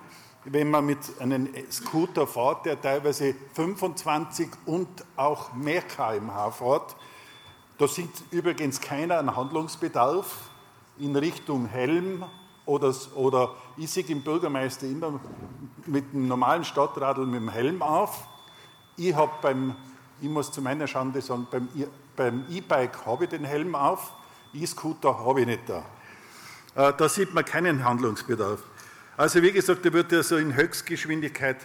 [0.46, 6.96] wenn man mit einem Scooter fährt, der teilweise 25 und auch mehr kmh fährt.
[7.78, 10.50] Da sieht übrigens keiner einen Handlungsbedarf
[10.98, 12.26] in Richtung Helm
[12.72, 15.20] oder, oder ich sehe den Bürgermeister immer
[15.86, 18.26] mit dem normalen Stadtradl mit dem Helm auf.
[18.96, 19.76] Ich habe beim,
[20.22, 21.48] ich muss zu meiner Schande sagen,
[22.16, 24.14] beim E-Bike habe ich den Helm auf,
[24.54, 25.84] E-Scooter habe ich nicht da.
[26.76, 28.64] Äh, da sieht man keinen Handlungsbedarf.
[29.18, 31.58] Also wie gesagt, da wird ja so in Höchstgeschwindigkeit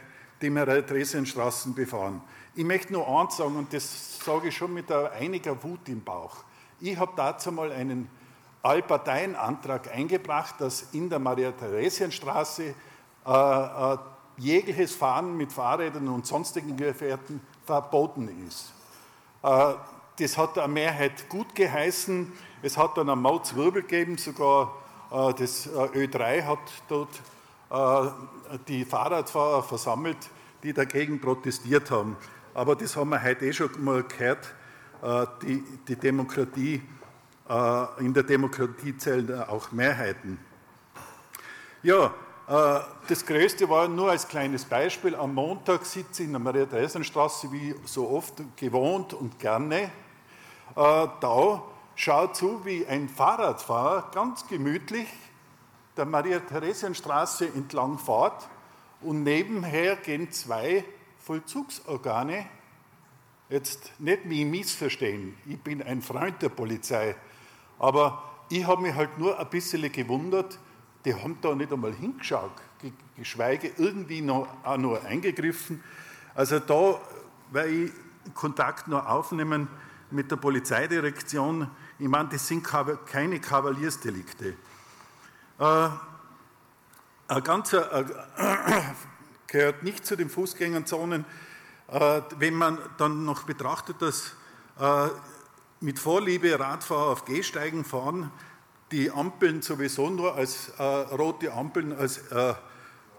[0.42, 2.20] die Theresienstraßen befahren.
[2.56, 6.38] Ich möchte nur eins sagen, und das sage ich schon mit einiger Wut im Bauch.
[6.80, 8.08] Ich habe dazu mal einen
[8.66, 13.98] Allparteienantrag eingebracht, dass in der Maria-Theresien-Straße äh, äh,
[14.38, 18.72] jegliches Fahren mit Fahrrädern und sonstigen Gefährten verboten ist.
[19.42, 19.74] Äh,
[20.18, 22.32] das hat eine Mehrheit gut geheißen.
[22.62, 24.74] Es hat dann einen Mauzwirbel gegeben, sogar
[25.10, 27.10] äh, das äh, Ö3 hat dort
[27.70, 28.10] äh,
[28.68, 30.16] die Fahrradfahrer versammelt,
[30.62, 32.16] die dagegen protestiert haben.
[32.54, 34.54] Aber das haben wir heute eh schon mal gehört.
[35.42, 36.80] Die, die Demokratie,
[37.98, 40.38] in der Demokratie zählen auch Mehrheiten.
[41.82, 42.12] Ja,
[43.08, 45.14] das Größte war nur als kleines Beispiel.
[45.14, 49.90] Am Montag sitze ich in der Maria-Theresien-Straße wie so oft gewohnt und gerne.
[50.74, 51.62] Da
[51.94, 55.08] schau zu, wie ein Fahrradfahrer ganz gemütlich
[55.96, 58.48] der Maria-Theresien-Straße entlang fährt
[59.00, 60.84] und nebenher gehen zwei
[61.20, 62.46] Vollzugsorgane,
[63.48, 67.14] jetzt nicht mich missverstehen, ich bin ein Freund der Polizei,
[67.78, 70.58] aber ich habe mich halt nur ein bisschen gewundert,
[71.04, 72.52] die haben da nicht einmal hingeschaut,
[73.16, 75.82] geschweige irgendwie noch, auch nur eingegriffen.
[76.34, 77.00] Also da
[77.50, 77.92] werde ich
[78.34, 79.68] Kontakt noch aufnehmen
[80.10, 81.68] mit der Polizeidirektion.
[81.98, 82.66] Ich meine, das sind
[83.06, 84.54] keine Kavaliersdelikte.
[85.58, 85.88] Äh,
[87.28, 88.04] ein ganzer, äh,
[89.46, 91.24] gehört nicht zu den Fußgängerzonen,
[91.88, 94.32] äh, wenn man dann noch betrachtet, dass
[94.78, 95.08] äh,
[95.80, 98.30] mit Vorliebe Radfahrer auf Gehsteigen fahren,
[98.92, 102.54] die Ampeln sowieso nur als äh, rote Ampeln als äh,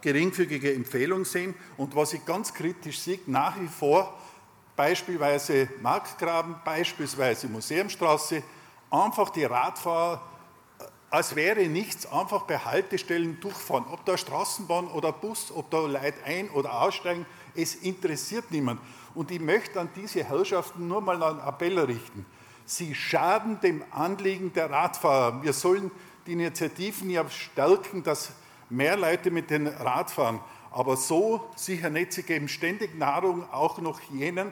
[0.01, 1.53] geringfügige Empfehlung sehen.
[1.75, 4.17] Und was ich ganz kritisch sehe, nach wie vor
[4.75, 8.43] beispielsweise Marktgraben, beispielsweise Museumstraße,
[8.89, 10.21] einfach die Radfahrer
[11.09, 13.85] als wäre nichts, einfach bei Haltestellen durchfahren.
[13.91, 18.81] Ob da Straßenbahn oder Bus, ob da Leute ein- oder aussteigen, es interessiert niemand.
[19.15, 22.25] Und ich möchte an diese Herrschaften nur mal einen Appell richten.
[22.67, 25.41] Sie schaden dem Anliegen der Radfahrer.
[25.41, 25.89] Wir sollen
[26.27, 28.33] die Initiativen ja stärken, dass
[28.69, 30.41] mehr Leute mit den Rad fahren.
[30.71, 32.11] Aber so sicher nicht.
[32.11, 34.51] Sie geben ständig Nahrung auch noch jenen,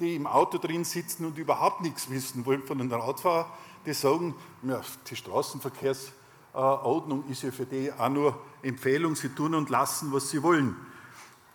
[0.00, 3.46] die im Auto drin sitzen und überhaupt nichts wissen wollen von den Radfahrern
[3.86, 9.70] die sagen, ja, die Straßenverkehrsordnung ist ja für die auch nur Empfehlung, sie tun und
[9.70, 10.76] lassen, was sie wollen.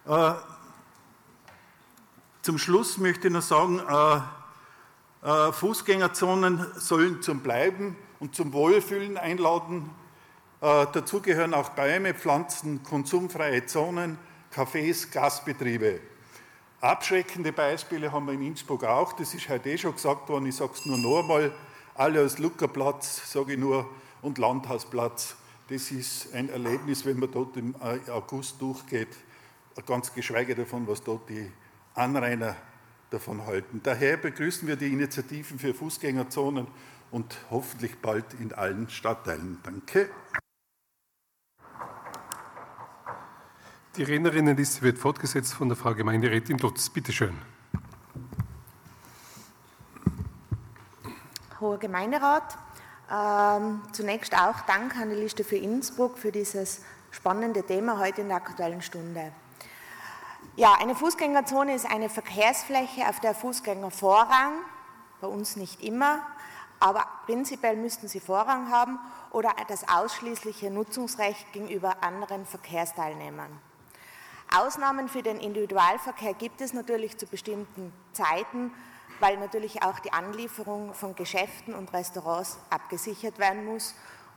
[0.05, 0.33] Äh,
[2.41, 4.19] zum Schluss möchte ich noch sagen, äh,
[5.25, 9.89] Fußgängerzonen sollen zum Bleiben und zum Wohlfühlen einladen.
[10.61, 14.19] Dazu gehören auch Bäume, Pflanzen, konsumfreie Zonen,
[14.53, 15.99] Cafés, Gastbetriebe.
[16.79, 20.55] Abschreckende Beispiele haben wir in Innsbruck auch, das ist heute eh schon gesagt worden, ich
[20.55, 21.51] sage es nur noch einmal.
[21.95, 23.89] Alois Luckerplatz, sage ich nur,
[24.21, 25.35] und Landhausplatz.
[25.69, 29.07] Das ist ein Erlebnis, wenn man dort im äh, August durchgeht,
[29.87, 31.51] ganz geschweige davon, was dort die
[31.95, 32.55] Anrainer
[33.09, 33.81] davon halten.
[33.83, 36.67] Daher begrüßen wir die Initiativen für Fußgängerzonen
[37.11, 39.59] und hoffentlich bald in allen Stadtteilen.
[39.63, 40.09] Danke.
[43.95, 46.89] Die Rednerinnenliste wird fortgesetzt von der Frau Gemeinderätin Lutz.
[46.89, 47.37] Bitte schön.
[51.61, 52.57] Hoher Gemeinderat.
[53.09, 58.27] Ähm, zunächst auch Dank an die Liste für Innsbruck für dieses spannende Thema heute in
[58.27, 59.31] der Aktuellen Stunde.
[60.57, 64.53] Ja, eine Fußgängerzone ist eine Verkehrsfläche, auf der Fußgänger Vorrang,
[65.19, 66.25] bei uns nicht immer,
[66.79, 68.97] aber prinzipiell müssten sie Vorrang haben
[69.31, 73.49] oder das ausschließliche Nutzungsrecht gegenüber anderen Verkehrsteilnehmern.
[74.57, 78.71] Ausnahmen für den Individualverkehr gibt es natürlich zu bestimmten Zeiten,
[79.19, 83.93] weil natürlich auch die Anlieferung von Geschäften und Restaurants abgesichert werden muss.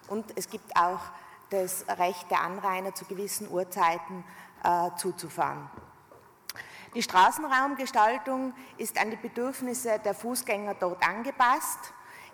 [0.08, 1.00] Und es gibt auch
[1.50, 4.24] das Recht der Anrainer zu gewissen Uhrzeiten
[4.64, 5.70] äh, zuzufahren.
[6.98, 11.78] Die Straßenraumgestaltung ist an die Bedürfnisse der Fußgänger dort angepasst,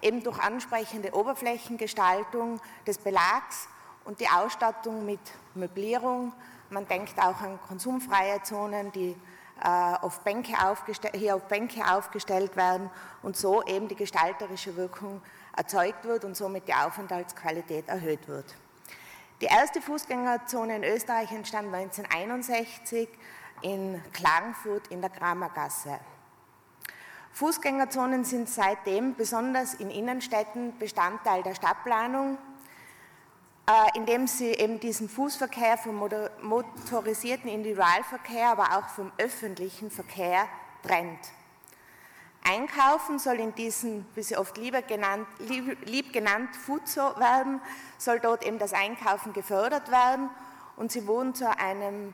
[0.00, 3.68] eben durch ansprechende Oberflächengestaltung des Belags
[4.06, 5.20] und die Ausstattung mit
[5.54, 6.32] Möblierung.
[6.70, 9.14] Man denkt auch an konsumfreie Zonen, die
[9.62, 12.88] äh, auf hier auf Bänke aufgestellt werden
[13.22, 15.20] und so eben die gestalterische Wirkung
[15.54, 18.46] erzeugt wird und somit die Aufenthaltsqualität erhöht wird.
[19.42, 23.10] Die erste Fußgängerzone in Österreich entstand 1961
[23.62, 25.98] in Klagenfurt in der Kramergasse.
[27.32, 32.38] Fußgängerzonen sind seitdem besonders in Innenstädten Bestandteil der Stadtplanung,
[33.66, 35.96] äh, indem sie eben diesen Fußverkehr vom
[36.42, 40.46] motorisierten Individualverkehr, aber auch vom öffentlichen Verkehr
[40.82, 41.32] trennt.
[42.46, 47.60] Einkaufen soll in diesem, wie sie oft lieber genannt, lieb, lieb genannt, Fuzo werden,
[47.96, 50.28] soll dort eben das Einkaufen gefördert werden
[50.76, 52.12] und sie wurden zu einem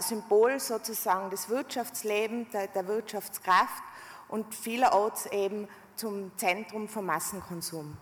[0.00, 3.82] Symbol sozusagen des Wirtschaftslebens, der, der Wirtschaftskraft
[4.28, 7.96] und vielerorts eben zum Zentrum vom Massenkonsum.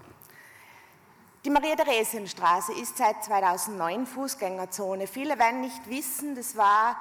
[1.45, 5.07] Die Maria-Theresien-Straße ist seit 2009 Fußgängerzone.
[5.07, 6.97] Viele werden nicht wissen, das war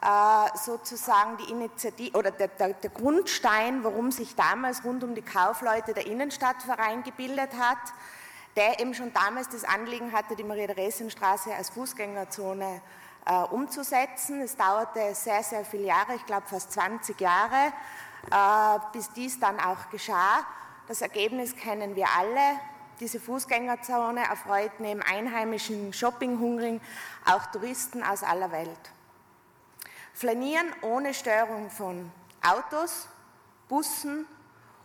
[0.00, 5.22] äh, sozusagen die Initiative oder der, der, der, Grundstein, warum sich damals rund um die
[5.22, 7.78] Kaufleute der Innenstadtverein gebildet hat,
[8.54, 12.80] der eben schon damals das Anliegen hatte, die Maria-Theresien-Straße als Fußgängerzone
[13.28, 14.40] äh, umzusetzen.
[14.40, 17.72] Es dauerte sehr, sehr viele Jahre, ich glaube fast 20 Jahre,
[18.30, 20.44] äh, bis dies dann auch geschah.
[20.88, 22.58] Das Ergebnis kennen wir alle.
[22.98, 26.80] Diese Fußgängerzone erfreut neben einheimischen Shoppinghungrigen
[27.26, 28.80] auch Touristen aus aller Welt.
[30.14, 32.10] Flanieren ohne Störung von
[32.42, 33.06] Autos,
[33.68, 34.26] Bussen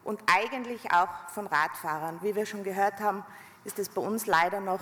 [0.04, 2.20] und eigentlich auch von Radfahrern.
[2.22, 3.26] Wie wir schon gehört haben,
[3.64, 4.82] ist es bei uns leider noch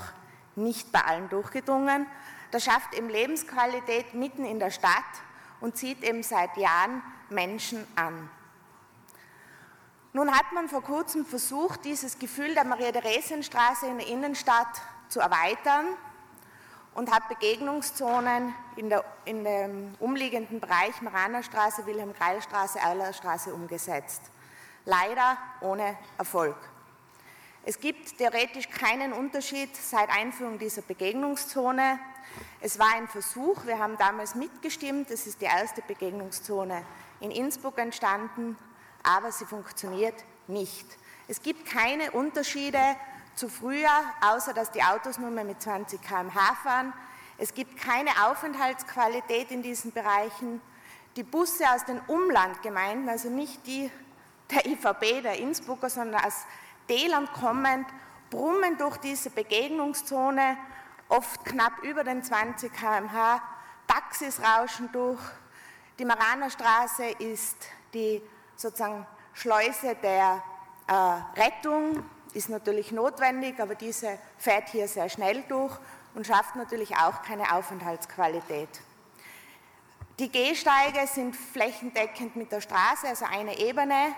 [0.55, 2.07] nicht bei allen durchgedrungen.
[2.51, 5.03] Das schafft eben Lebensqualität mitten in der Stadt
[5.61, 8.29] und zieht eben seit Jahren Menschen an.
[10.13, 15.87] Nun hat man vor kurzem versucht, dieses Gefühl der Maria-Theresien-Straße in der Innenstadt zu erweitern
[16.93, 24.21] und hat Begegnungszonen in, der, in dem umliegenden Bereich Maranerstraße, Wilhelm-Greil-Straße, Erlerstraße umgesetzt.
[24.83, 26.57] Leider ohne Erfolg.
[27.63, 31.99] Es gibt theoretisch keinen Unterschied seit Einführung dieser Begegnungszone.
[32.59, 36.83] Es war ein Versuch, wir haben damals mitgestimmt, es ist die erste Begegnungszone
[37.19, 38.57] in Innsbruck entstanden,
[39.03, 40.15] aber sie funktioniert
[40.47, 40.87] nicht.
[41.27, 42.79] Es gibt keine Unterschiede
[43.35, 43.91] zu früher,
[44.21, 46.93] außer dass die Autos nur mehr mit 20 km/h fahren.
[47.37, 50.61] Es gibt keine Aufenthaltsqualität in diesen Bereichen.
[51.15, 53.91] Die Busse aus den Umlandgemeinden, also nicht die
[54.51, 56.45] der IVB, der Innsbrucker, sondern aus
[56.89, 57.87] D-Land kommend,
[58.29, 60.57] brummen durch diese Begegnungszone,
[61.09, 63.41] oft knapp über den 20 km/h.
[63.87, 65.19] Taxis rauschen durch.
[65.99, 67.57] Die Maranerstraße ist
[67.93, 68.21] die
[68.55, 70.41] sozusagen Schleuse der
[70.87, 75.77] äh, Rettung ist natürlich notwendig, aber diese fährt hier sehr schnell durch
[76.15, 78.69] und schafft natürlich auch keine Aufenthaltsqualität.
[80.19, 84.13] Die Gehsteige sind flächendeckend mit der Straße, also eine Ebene.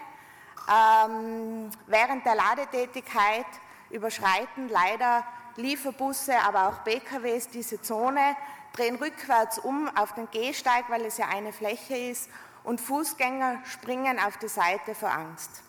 [0.70, 3.46] Ähm, während der Ladetätigkeit
[3.90, 8.36] überschreiten leider Lieferbusse, aber auch BKWs diese Zone,
[8.74, 12.30] drehen rückwärts um auf den Gehsteig, weil es ja eine Fläche ist
[12.64, 15.62] und Fußgänger springen auf die Seite vor Angst.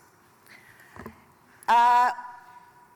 [1.67, 2.13] Äh,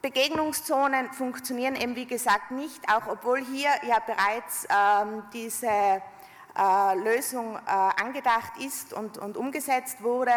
[0.01, 7.57] Begegnungszonen funktionieren eben wie gesagt nicht, auch obwohl hier ja bereits ähm, diese äh, Lösung
[7.57, 7.61] äh,
[8.01, 10.33] angedacht ist und, und umgesetzt wurde.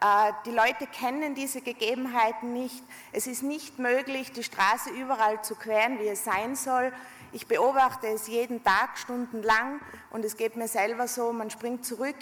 [0.00, 2.82] Äh, die Leute kennen diese Gegebenheiten nicht.
[3.12, 6.92] Es ist nicht möglich, die Straße überall zu queren, wie es sein soll.
[7.32, 9.80] Ich beobachte es jeden Tag stundenlang
[10.10, 12.16] und es geht mir selber so, man springt zurück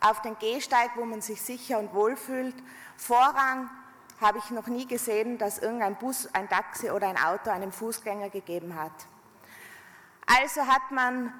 [0.00, 2.54] auf den Gehsteig, wo man sich sicher und wohl fühlt.
[2.96, 3.70] Vorrang
[4.20, 8.28] habe ich noch nie gesehen, dass irgendein Bus, ein Taxi oder ein Auto einem Fußgänger
[8.28, 8.92] gegeben hat.
[10.26, 11.32] Also hat man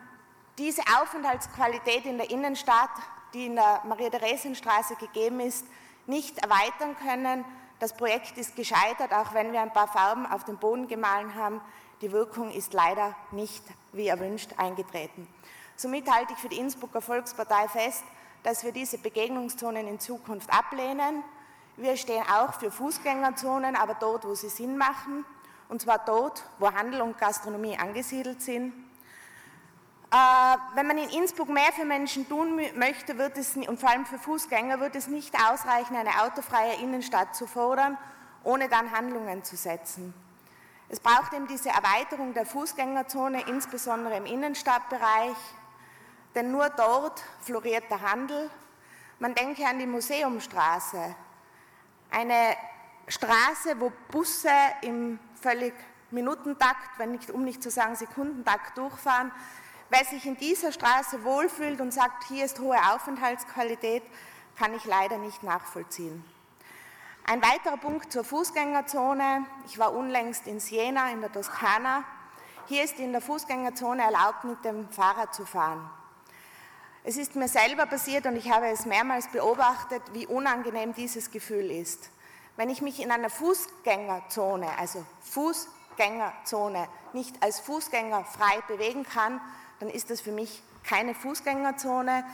[0.59, 2.91] diese Aufenthaltsqualität in der Innenstadt,
[3.35, 5.67] die in der Maria-Theresien-Straße gegeben ist,
[6.11, 7.45] nicht erweitern können.
[7.79, 11.63] Das Projekt ist gescheitert, auch wenn wir ein paar Farben auf den Boden gemahlen haben.
[12.03, 15.27] Die Wirkung ist leider nicht wie erwünscht eingetreten.
[15.77, 18.05] Somit halte ich für die Innsbrucker Volkspartei fest,
[18.43, 21.25] dass wir diese Begegnungszonen in Zukunft ablehnen.
[21.77, 25.25] Wir stehen auch für Fußgängerzonen, aber dort, wo sie Sinn machen,
[25.71, 28.75] und zwar dort, wo Handel und Gastronomie angesiedelt sind.
[30.13, 34.05] Äh, wenn man in Innsbruck mehr für Menschen tun möchte, wird es, und vor allem
[34.05, 37.97] für Fußgänger, wird es nicht ausreichen, eine autofreie Innenstadt zu fordern,
[38.43, 40.13] ohne dann Handlungen zu setzen.
[40.89, 45.37] Es braucht eben diese Erweiterung der Fußgängerzone, insbesondere im Innenstadtbereich,
[46.35, 48.51] denn nur dort floriert der Handel.
[49.21, 51.15] Man denke an die Museumstraße,
[52.11, 52.57] eine
[53.07, 54.51] Straße, wo Busse
[54.83, 55.75] im völlig
[56.11, 59.31] Minutentakt, wenn nicht, um nicht zu sagen Sekundentakt durchfahren.
[59.93, 64.05] Wer sich in dieser Straße wohlfühlt und sagt, hier ist hohe Aufenthaltsqualität,
[64.57, 66.25] kann ich leider nicht nachvollziehen.
[67.25, 69.45] Ein weiterer Punkt zur Fußgängerzone.
[69.67, 72.05] Ich war unlängst in Siena in der Toskana.
[72.67, 75.91] hier ist in der Fußgängerzone erlaubt, mit dem Fahrrad zu fahren.
[77.03, 81.69] Es ist mir selber passiert und ich habe es mehrmals beobachtet, wie unangenehm dieses Gefühl
[81.69, 82.11] ist.
[82.57, 89.41] Wenn ich mich in einer Fußgängerzone, also Fußgängerzone, nicht als Fußgänger frei bewegen kann,
[89.81, 92.25] dann ist das für mich keine Fußgängerzone.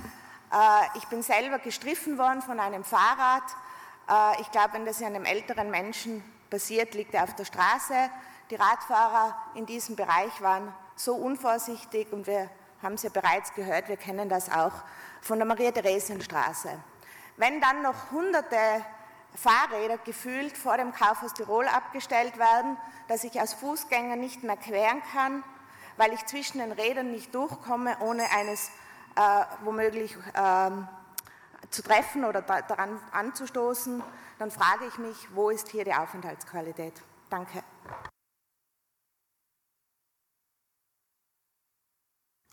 [0.53, 3.45] Äh, ich bin selber gestriffen worden von einem Fahrrad.
[4.09, 8.11] Äh, ich glaube, wenn das einem älteren Menschen passiert, liegt er auf der Straße.
[8.51, 12.51] Die Radfahrer in diesem Bereich waren so unvorsichtig und wir
[12.83, 14.73] haben es ja bereits gehört, wir kennen das auch
[15.21, 16.71] von der Maria-Theresien-Straße.
[17.37, 18.57] Wenn dann noch hunderte
[19.35, 22.77] Fahrräder gefühlt vor dem Kaufhaus Tirol abgestellt werden,
[23.09, 25.43] dass ich als Fußgänger nicht mehr queren kann,
[25.97, 28.71] weil ich zwischen den Rädern nicht durchkomme, ohne eines
[29.17, 30.71] äh, womöglich äh,
[31.71, 34.03] zu treffen oder da, daran anzustoßen,
[34.39, 36.95] dann frage ich mich, wo ist hier die Aufenthaltsqualität?
[37.31, 37.63] Danke.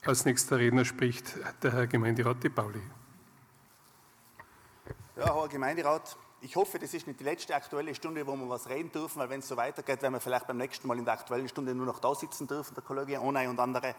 [0.05, 2.81] Als nächster Redner spricht der Herr Gemeinderat De Pauli.
[5.15, 8.67] Ja, Herr Gemeinderat, ich hoffe, das ist nicht die letzte aktuelle Stunde, wo wir was
[8.67, 11.13] reden dürfen, weil wenn es so weitergeht, werden wir vielleicht beim nächsten Mal in der
[11.13, 13.95] aktuellen Stunde nur noch da sitzen dürfen, der Kollege Onay und andere.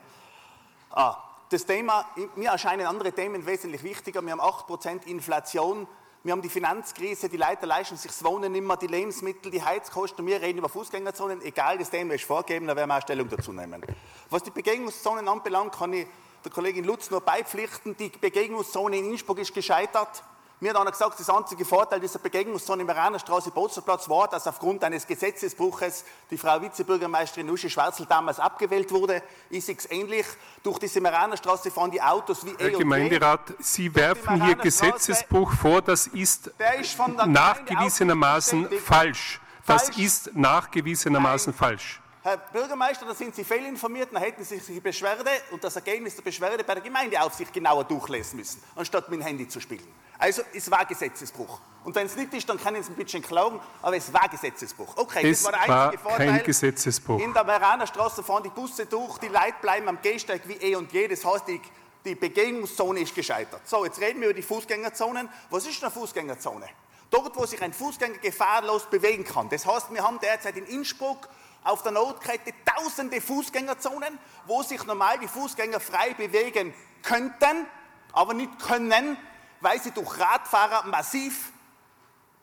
[0.91, 1.17] Ah,
[1.49, 2.05] das Thema,
[2.37, 4.21] mir erscheinen andere Themen wesentlich wichtiger.
[4.23, 5.87] Wir haben 8% Inflation,
[6.23, 10.27] wir haben die Finanzkrise, die Leute leisten sich das Wohnen mehr, die Lebensmittel, die Heizkosten.
[10.27, 11.41] Wir reden über Fußgängerzonen.
[11.43, 13.83] Egal, das Thema ist vorgegeben, da werden wir auch Stellung dazu nehmen.
[14.31, 16.07] Was die Begegnungszonen anbelangt, kann ich
[16.45, 17.97] der Kollegin Lutz nur beipflichten.
[17.97, 20.23] Die Begegnungszone in Innsbruck ist gescheitert.
[20.65, 24.83] Mir hat einer gesagt, das einzige Vorteil dieser Begegnungszone im Iranerstraße Bozerplatz war, dass aufgrund
[24.83, 29.23] eines Gesetzesbruches die Frau Vizebürgermeisterin Uschi Schwarzl damals abgewählt wurde.
[29.51, 30.25] Ist es ähnlich?
[30.63, 35.53] Durch diese Meranerstraße fahren die Autos wie Herr eh Gemeinderat, und Sie werfen hier Gesetzesbruch
[35.53, 36.51] vor, das ist,
[36.81, 39.43] ist nachgewiesenermaßen falsch.
[39.67, 39.99] Das falsch.
[39.99, 41.59] ist nachgewiesenermaßen Nein.
[41.59, 42.01] falsch.
[42.23, 46.17] Herr Bürgermeister, da sind Sie fehlinformiert, dann hätten Sie sich die Beschwerde und das Ergebnis
[46.17, 50.04] der Beschwerde bei der Gemeindeaufsicht genauer durchlesen müssen, anstatt mit dem Handy zu spielen.
[50.19, 51.61] Also, es war Gesetzesbruch.
[51.85, 54.29] Und wenn es nicht ist, dann kann ich es ein bisschen klagen, aber es war
[54.29, 54.97] Gesetzesbruch.
[54.97, 56.29] Okay, es das war der einzige war Vorteil.
[56.29, 57.21] Kein Gesetzesbruch.
[57.21, 60.77] In der Meraner Straße fahren die Busse durch, die Leute bleiben am Gehsteig wie eh
[60.77, 61.07] und je.
[61.09, 61.61] Das heißt, die,
[62.07, 63.69] die Begegnungszone ist gescheitert.
[63.69, 65.29] So, jetzt reden wir über die Fußgängerzonen.
[65.51, 66.67] Was ist eine Fußgängerzone?
[67.11, 69.51] Dort, wo sich ein Fußgänger gefahrlos bewegen kann.
[69.51, 71.29] Das heißt, wir haben derzeit in Innsbruck
[71.65, 77.67] auf der Notkette tausende Fußgängerzonen, wo sich normal die Fußgänger frei bewegen könnten,
[78.13, 79.19] aber nicht können,
[79.65, 81.51] weil sie durch Radfahrer massiv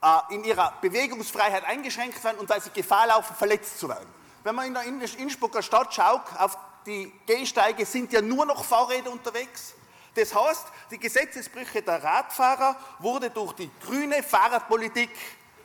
[0.02, 4.10] äh, in ihrer Bewegungsfreiheit eingeschränkt werden und weil sie Gefahr laufen, verletzt zu werden.
[4.44, 6.58] Wenn man in der Innsbrucker Stadt schaut, auf
[6.88, 9.76] die Gehsteige sind ja nur noch Fahrräder unterwegs.
[10.16, 15.12] Das heißt, die Gesetzesbrüche der Radfahrer wurde durch die grüne Fahrradpolitik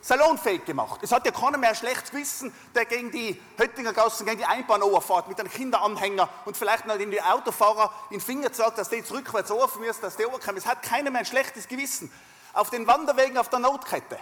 [0.07, 1.01] salonfähig gemacht.
[1.03, 4.45] Es hat ja keiner mehr ein schlechtes Gewissen, der gegen die Höttinger Gassen, gegen die
[4.45, 8.89] Einbahn fährt mit einem Kinderanhänger und vielleicht noch den Autofahrer in den Finger sagt, dass
[8.89, 10.59] die jetzt rückwärts laufen müssen, dass die runterkommen.
[10.59, 12.13] Es hat keiner mehr ein schlechtes Gewissen.
[12.53, 14.19] Auf den Wanderwegen auf der Notkette.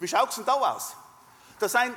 [0.00, 0.96] Wie schaut es denn da aus?
[1.58, 1.94] Da sind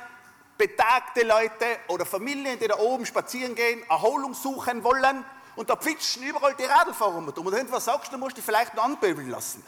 [0.58, 5.24] betagte Leute oder Familien, die da oben spazieren gehen, Erholung suchen wollen
[5.56, 7.28] und da pfitschen überall die Radlfahrer um.
[7.28, 9.64] Und wenn du was sagst, dann musst du dich vielleicht noch anböbeln lassen.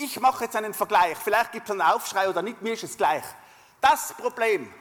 [0.00, 2.96] Ich mache jetzt einen Vergleich, vielleicht gibt es einen Aufschrei oder nicht, mir ist es
[2.96, 3.24] gleich.
[3.80, 4.72] Das Problem,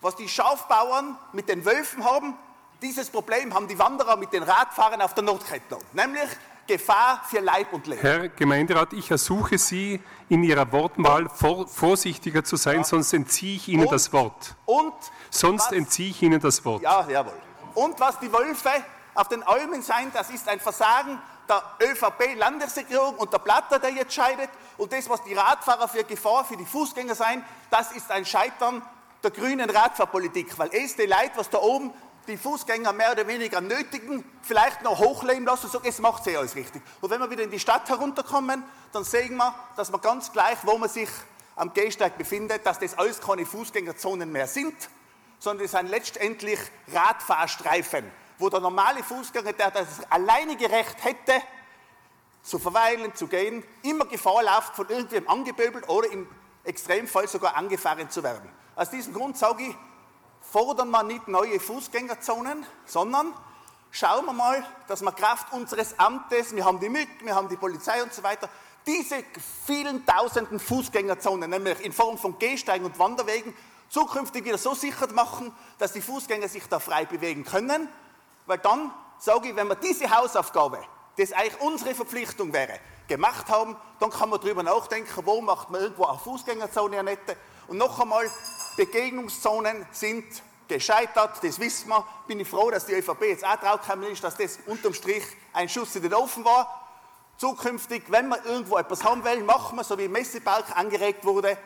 [0.00, 2.36] was die Schafbauern mit den Wölfen haben,
[2.82, 6.28] dieses Problem haben die Wanderer mit den Radfahrern auf der Nordkette, nämlich
[6.66, 8.00] Gefahr für Leib und Leben.
[8.00, 12.84] Herr Gemeinderat, ich ersuche Sie, in Ihrer Wortwahl vor, vorsichtiger zu sein, ja.
[12.84, 14.56] sonst entziehe ich Ihnen und, das Wort.
[14.66, 14.94] Und
[15.30, 16.82] sonst was, entziehe ich Ihnen das Wort.
[16.82, 17.40] Ja, jawohl.
[17.74, 18.70] Und was die Wölfe
[19.14, 24.14] auf den Almen sein, das ist ein Versagen der ÖVP-Landesregierung und der Platter, der jetzt
[24.14, 24.50] scheidet.
[24.76, 28.82] Und das, was die Radfahrer für Gefahr für die Fußgänger sein, das ist ein Scheitern
[29.22, 30.58] der grünen Radfahrpolitik.
[30.58, 31.92] Weil es die Leute, was da oben
[32.26, 36.54] die Fußgänger mehr oder weniger nötigen, vielleicht noch hochleben lassen, so, es macht sie alles
[36.54, 36.82] richtig.
[37.00, 40.56] Und wenn wir wieder in die Stadt herunterkommen, dann sehen wir, dass man ganz gleich,
[40.62, 41.08] wo man sich
[41.56, 44.74] am Gehsteig befindet, dass das alles keine Fußgängerzonen mehr sind,
[45.38, 46.58] sondern es sind letztendlich
[46.92, 51.40] Radfahrstreifen wo der normale Fußgänger, der das alleinige Recht hätte,
[52.42, 56.28] zu verweilen, zu gehen, immer Gefahr läuft, von irgendwem angeböbelt oder im
[56.62, 58.48] Extremfall sogar angefahren zu werden.
[58.76, 59.76] Aus diesem Grund sage ich,
[60.40, 63.32] fordern wir nicht neue Fußgängerzonen, sondern
[63.90, 67.56] schauen wir mal, dass wir Kraft unseres Amtes, wir haben die MIG, wir haben die
[67.56, 68.48] Polizei und so weiter,
[68.86, 69.24] diese
[69.66, 73.56] vielen tausenden Fußgängerzonen, nämlich in Form von Gehsteigen und Wanderwegen,
[73.88, 77.88] zukünftig wieder so sicher machen, dass die Fußgänger sich da frei bewegen können
[78.46, 80.78] weil dann sage ich, wenn wir diese Hausaufgabe,
[81.16, 82.78] das eigentlich unsere Verpflichtung wäre,
[83.08, 87.36] gemacht haben, dann kann man darüber nachdenken, wo macht man irgendwo eine Fußgängerzone nette.
[87.68, 88.30] Und noch einmal,
[88.76, 90.24] Begegnungszonen sind
[90.68, 92.04] gescheitert, das wissen wir.
[92.26, 95.68] Bin ich froh, dass die ÖVP jetzt auch draufgekommen ist, dass das unterm Strich ein
[95.68, 96.80] Schuss in den Ofen war.
[97.36, 101.58] Zukünftig, wenn wir irgendwo etwas haben wollen, machen wir, so wie im Messepark angeregt wurde,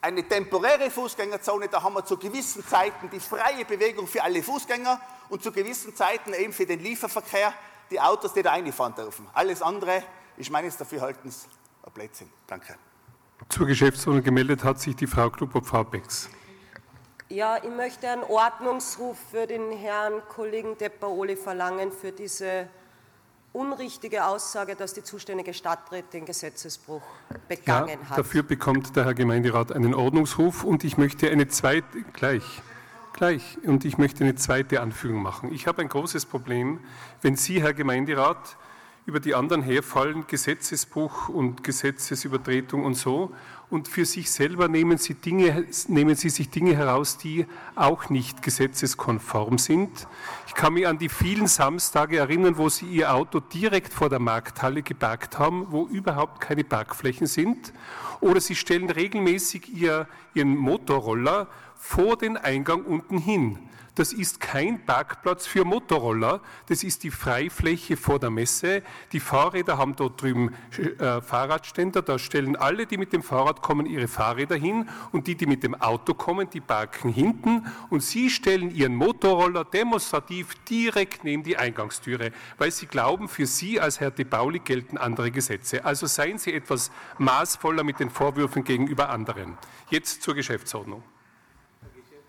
[0.00, 1.68] eine temporäre Fußgängerzone.
[1.68, 5.94] Da haben wir zu gewissen Zeiten die freie Bewegung für alle Fußgänger und zu gewissen
[5.94, 7.52] Zeiten eben für den Lieferverkehr
[7.90, 9.26] die Autos, die da einfahren dürfen.
[9.32, 10.02] Alles andere
[10.36, 11.48] ist meines Dafürhaltens
[11.84, 12.30] ein Blödsinn.
[12.46, 12.76] Danke.
[13.48, 16.28] Zur Geschäftsordnung gemeldet hat sich die Frau Klubop-Frau Becks.
[17.30, 22.68] Ja, ich möchte einen Ordnungsruf für den Herrn Kollegen Depper-Oli verlangen für diese
[23.52, 27.02] unrichtige Aussage, dass die zuständige Stadträtin den Gesetzesbruch
[27.48, 28.18] begangen ja, hat.
[28.18, 32.62] Dafür bekommt der Herr Gemeinderat einen Ordnungsruf und ich möchte eine zweite gleich
[33.18, 35.52] gleich und ich möchte eine zweite Anfügung machen.
[35.52, 36.78] Ich habe ein großes Problem,
[37.20, 38.56] wenn Sie, Herr Gemeinderat,
[39.06, 43.34] über die anderen herfallen, Gesetzesbruch und Gesetzesübertretung und so.
[43.70, 47.44] Und für sich selber nehmen Sie, Dinge, nehmen Sie sich Dinge heraus, die
[47.74, 50.08] auch nicht gesetzeskonform sind.
[50.46, 54.20] Ich kann mich an die vielen Samstage erinnern, wo Sie Ihr Auto direkt vor der
[54.20, 57.74] Markthalle geparkt haben, wo überhaupt keine Parkflächen sind.
[58.20, 61.46] Oder Sie stellen regelmäßig Ihr, Ihren Motorroller
[61.76, 63.67] vor den Eingang unten hin.
[63.98, 68.84] Das ist kein Parkplatz für Motorroller, das ist die Freifläche vor der Messe.
[69.10, 70.54] Die Fahrräder haben dort drüben
[71.00, 75.34] äh, Fahrradständer, da stellen alle, die mit dem Fahrrad kommen, ihre Fahrräder hin und die,
[75.34, 81.24] die mit dem Auto kommen, die parken hinten und sie stellen ihren Motorroller demonstrativ direkt
[81.24, 85.84] neben die Eingangstüre, weil sie glauben, für sie als Herr de Pauli gelten andere Gesetze.
[85.84, 89.58] Also seien Sie etwas maßvoller mit den Vorwürfen gegenüber anderen.
[89.90, 91.02] Jetzt zur Geschäftsordnung.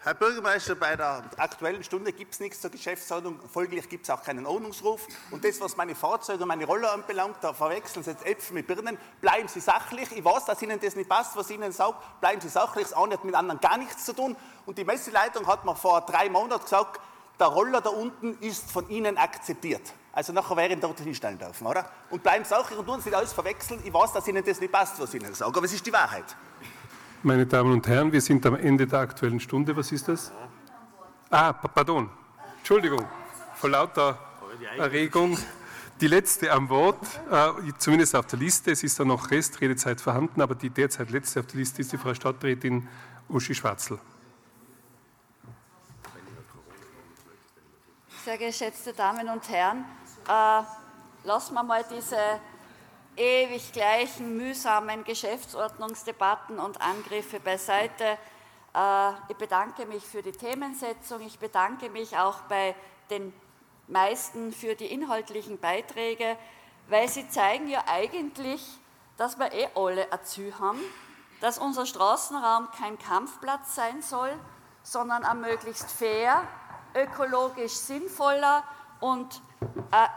[0.02, 4.24] Herr Bürgermeister, bei der Aktuellen Stunde gibt es nichts zur Geschäftsordnung, folglich gibt es auch
[4.24, 5.06] keinen Ordnungsruf.
[5.30, 8.66] Und das, was meine Fahrzeuge und meine Roller anbelangt, da verwechseln Sie jetzt Äpfel mit
[8.66, 8.98] Birnen.
[9.20, 10.10] Bleiben Sie sachlich.
[10.16, 11.98] Ich weiß, dass Ihnen das nicht passt, was ich Ihnen sage.
[12.22, 12.88] Bleiben Sie sachlich.
[12.88, 14.38] Das eine hat mit anderen gar nichts zu tun.
[14.66, 17.02] Und die Messeleitung hat mir vor drei Monaten gesagt,
[17.38, 19.84] der Roller da unten ist von Ihnen akzeptiert.
[20.14, 21.92] Also nachher wäre ich dort hinstellen dürfen, oder?
[22.10, 23.82] Und bleiben Sie sachlich und tun Sie nicht alles verwechseln.
[23.84, 25.92] Ich weiß, dass Ihnen das nicht passt, was ich Ihnen sage, aber es ist die
[25.92, 26.38] Wahrheit.
[27.22, 29.76] Meine Damen und Herren, wir sind am Ende der Aktuellen Stunde.
[29.76, 30.32] Was ist das?
[31.30, 32.10] Ah, pardon.
[32.60, 33.06] Entschuldigung.
[33.56, 34.18] Vor lauter
[34.78, 35.38] Erregung.
[36.00, 38.72] Die letzte am Wort, äh, zumindest auf der Liste.
[38.72, 41.98] Es ist da noch Restredezeit vorhanden, aber die derzeit letzte auf der Liste ist die
[41.98, 42.88] Frau Stadträtin
[43.28, 44.00] Uschi Schwarzl.
[48.24, 49.84] Sehr geschätzte Damen und Herren,
[50.26, 50.62] äh,
[51.28, 52.16] lassen wir mal diese
[53.20, 58.18] ewig gleichen mühsamen Geschäftsordnungsdebatten und Angriffe beiseite.
[58.74, 61.22] Äh, ich bedanke mich für die Themensetzung.
[61.22, 62.76] Ich bedanke mich auch bei
[63.10, 63.34] den
[63.88, 66.38] meisten für die inhaltlichen Beiträge,
[66.88, 68.66] weil sie zeigen ja eigentlich,
[69.18, 70.80] dass wir eh alle Ziel haben,
[71.42, 74.32] dass unser Straßenraum kein Kampfplatz sein soll,
[74.84, 76.48] sondern ein möglichst fair,
[76.96, 78.64] ökologisch sinnvoller
[79.02, 79.42] und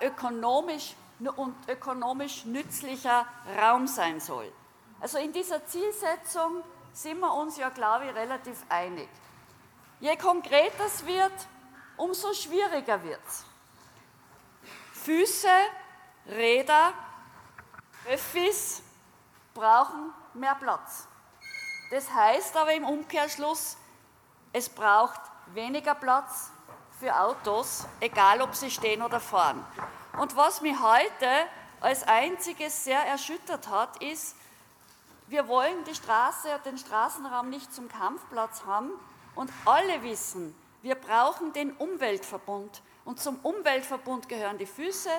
[0.00, 0.94] ökonomisch
[1.28, 3.26] und ökonomisch nützlicher
[3.60, 4.52] Raum sein soll.
[5.00, 6.62] Also in dieser Zielsetzung
[6.92, 9.08] sind wir uns ja, glaube ich, relativ einig.
[10.00, 11.32] Je konkreter es wird,
[11.96, 13.44] umso schwieriger wird es.
[15.04, 15.48] Füße,
[16.26, 16.92] Räder,
[18.08, 18.82] Öffis
[19.54, 21.06] brauchen mehr Platz.
[21.90, 23.76] Das heißt aber im Umkehrschluss,
[24.52, 26.50] es braucht weniger Platz
[26.98, 29.64] für Autos, egal ob sie stehen oder fahren.
[30.18, 31.28] Und was mich heute
[31.80, 34.36] als einziges sehr erschüttert hat, ist,
[35.28, 38.90] wir wollen die Straße, den Straßenraum nicht zum Kampfplatz haben
[39.34, 42.82] und alle wissen, wir brauchen den Umweltverbund.
[43.04, 45.10] Und zum Umweltverbund gehören die Füße,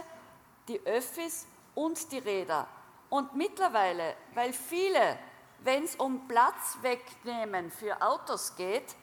[0.68, 2.68] die Öffis und die Räder.
[3.10, 5.18] Und mittlerweile, weil viele,
[5.60, 8.96] wenn es um Platz wegnehmen für Autos geht,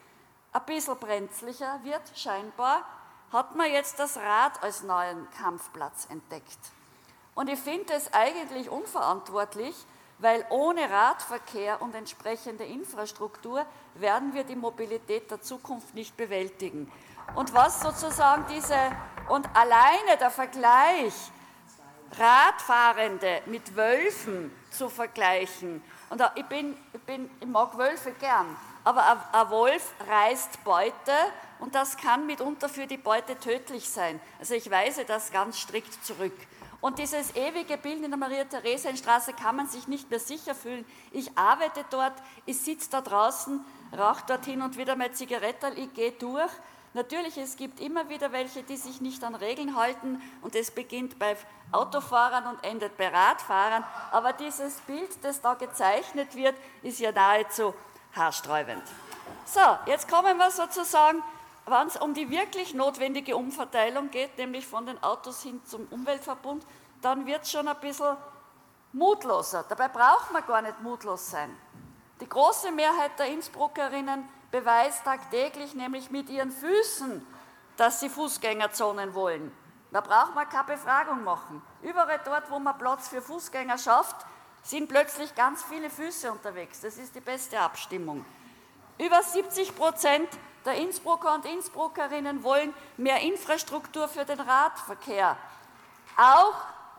[0.53, 2.85] ein bisschen brenzlicher wird, scheinbar,
[3.31, 6.59] hat man jetzt das Rad als neuen Kampfplatz entdeckt.
[7.33, 9.75] Und ich finde es eigentlich unverantwortlich,
[10.19, 13.65] weil ohne Radverkehr und entsprechende Infrastruktur
[13.95, 16.91] werden wir die Mobilität der Zukunft nicht bewältigen.
[17.35, 18.77] Und was sozusagen diese,
[19.29, 21.13] und alleine der Vergleich,
[22.19, 29.27] Radfahrende mit Wölfen zu vergleichen, und ich, bin, ich, bin, ich mag Wölfe gern, aber
[29.31, 31.13] ein Wolf reißt Beute
[31.59, 34.19] und das kann mitunter für die Beute tödlich sein.
[34.39, 36.33] Also ich weise das ganz strikt zurück.
[36.81, 40.83] Und dieses ewige Bild in der Maria-Theresien-Straße kann man sich nicht mehr sicher fühlen.
[41.11, 42.13] Ich arbeite dort,
[42.47, 43.63] ich sitze da draußen,
[43.95, 46.51] rauche dort hin und wieder meine Zigarette, ich gehe durch.
[46.93, 51.19] Natürlich, es gibt immer wieder welche, die sich nicht an Regeln halten und es beginnt
[51.19, 51.37] bei
[51.71, 53.85] Autofahrern und endet bei Radfahrern.
[54.11, 57.75] Aber dieses Bild, das da gezeichnet wird, ist ja nahezu
[58.15, 58.83] haarsträubend.
[59.45, 61.23] So, jetzt kommen wir sozusagen
[61.65, 66.65] wenn es um die wirklich notwendige Umverteilung geht, nämlich von den Autos hin zum Umweltverbund,
[67.01, 68.17] dann wird es schon ein bisschen
[68.93, 69.63] mutloser.
[69.69, 71.55] Dabei braucht man gar nicht mutlos sein.
[72.19, 77.25] Die große Mehrheit der Innsbruckerinnen beweist tagtäglich nämlich mit ihren Füßen,
[77.77, 79.51] dass sie Fußgängerzonen wollen.
[79.91, 81.61] Da braucht man keine Befragung machen.
[81.81, 84.15] Überall dort, wo man Platz für Fußgänger schafft,
[84.63, 86.81] sind plötzlich ganz viele Füße unterwegs.
[86.81, 88.25] Das ist die beste Abstimmung.
[88.97, 90.29] Über 70 Prozent
[90.65, 95.35] der Innsbrucker und Innsbruckerinnen wollen mehr Infrastruktur für den Radverkehr,
[96.17, 96.53] auch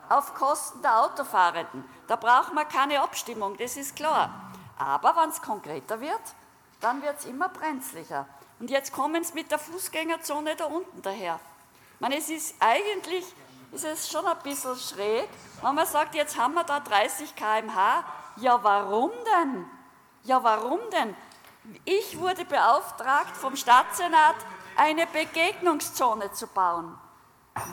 [0.09, 1.85] auf Kosten der Autofahrenden.
[2.07, 4.51] Da braucht man keine Abstimmung, das ist klar.
[4.77, 6.21] Aber wenn es konkreter wird,
[6.81, 8.27] dann wird es immer brenzlicher.
[8.59, 11.39] Und jetzt kommen sie mit der Fußgängerzone da unten daher.
[11.95, 13.25] Ich meine, es ist eigentlich
[13.73, 15.27] ist es schon ein bisschen schräg,
[15.61, 18.03] wenn man sagt, jetzt haben wir da 30 km/h.
[18.37, 19.65] Ja, warum denn?
[20.23, 21.15] Ja, warum denn?
[21.85, 24.35] Ich wurde beauftragt vom Stadtsenat,
[24.75, 26.97] eine Begegnungszone zu bauen.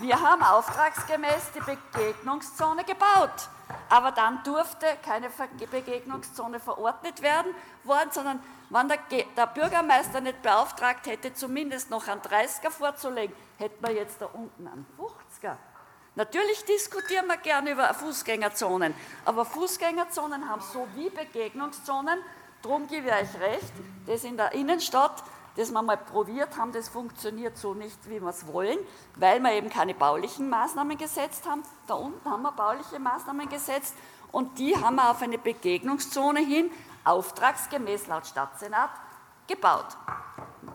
[0.00, 3.48] Wir haben auftragsgemäß die Begegnungszone gebaut.
[3.88, 5.30] Aber dann durfte keine
[5.70, 8.98] Begegnungszone verordnet werden worden, sondern wenn der,
[9.36, 14.66] der, Bürgermeister nicht beauftragt hätte, zumindest noch einen 30er vorzulegen, hätten wir jetzt da unten
[14.66, 15.56] einen 50er.
[16.16, 18.94] Natürlich diskutieren wir gerne über Fußgängerzonen,
[19.24, 22.18] aber Fußgängerzonen haben so wie Begegnungszonen.
[22.62, 23.72] Darum gebe ich euch recht,
[24.06, 25.22] das in der Innenstadt,
[25.56, 28.78] das wir mal probiert haben, das funktioniert so nicht, wie wir es wollen,
[29.14, 31.62] weil wir eben keine baulichen Maßnahmen gesetzt haben.
[31.86, 33.94] Da unten haben wir bauliche Maßnahmen gesetzt
[34.32, 36.70] und die haben wir auf eine Begegnungszone hin,
[37.04, 38.90] auftragsgemäß laut Stadtsenat,
[39.46, 39.96] gebaut.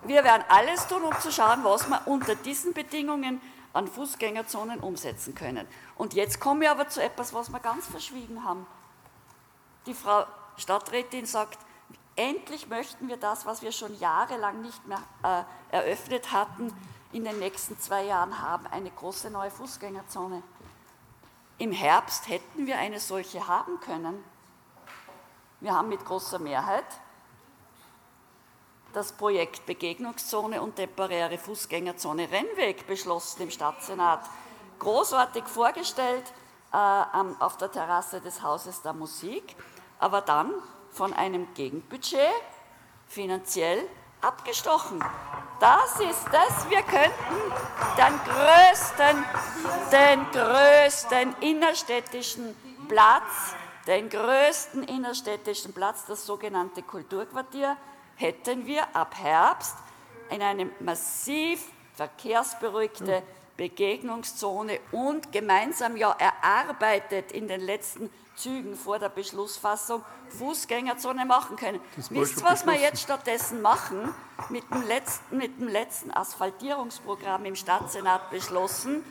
[0.04, 3.42] Wir werden alles tun, um zu schauen, was wir unter diesen Bedingungen
[3.76, 5.68] an Fußgängerzonen umsetzen können.
[5.96, 8.66] Und jetzt komme ich aber zu etwas, was wir ganz verschwiegen haben.
[9.86, 10.26] Die Frau
[10.58, 11.60] Stadträtin sagt,
[12.16, 15.44] endlich möchten wir das, was wir schon jahrelang nicht mehr äh,
[15.76, 16.74] eröffnet hatten,
[17.12, 20.42] in den nächsten zwei Jahren haben, eine große neue Fußgängerzone.
[21.58, 24.24] Im Herbst hätten wir eine solche haben können.
[25.60, 26.86] Wir haben mit großer Mehrheit
[28.96, 34.22] das Projekt Begegnungszone und temporäre Fußgängerzone Rennweg beschlossen im Stadtsenat.
[34.80, 36.24] Großartig vorgestellt
[36.72, 36.78] äh,
[37.40, 39.56] auf der Terrasse des Hauses der Musik,
[40.00, 40.54] aber dann
[40.92, 42.20] von einem Gegenbudget
[43.08, 43.86] finanziell
[44.22, 45.04] abgestochen.
[45.60, 47.54] Das ist das, wir könnten
[47.98, 49.26] den größten,
[49.92, 52.56] den größten innerstädtischen
[52.88, 53.56] Platz,
[53.88, 57.78] den größten innerstädtischen Platz, das sogenannte Kulturquartier,
[58.16, 59.76] hätten wir ab Herbst
[60.30, 61.64] in eine massiv
[61.96, 63.24] verkehrsberuhigte
[63.58, 70.04] Begegnungszone und gemeinsam ja erarbeitet in den letzten Zügen vor der Beschlussfassung
[70.38, 71.80] Fußgängerzone machen können.
[72.10, 74.14] Wisst ihr, was wir jetzt stattdessen machen?
[74.50, 79.04] Mit dem, letzten, mit dem letzten Asphaltierungsprogramm im Stadtsenat beschlossen,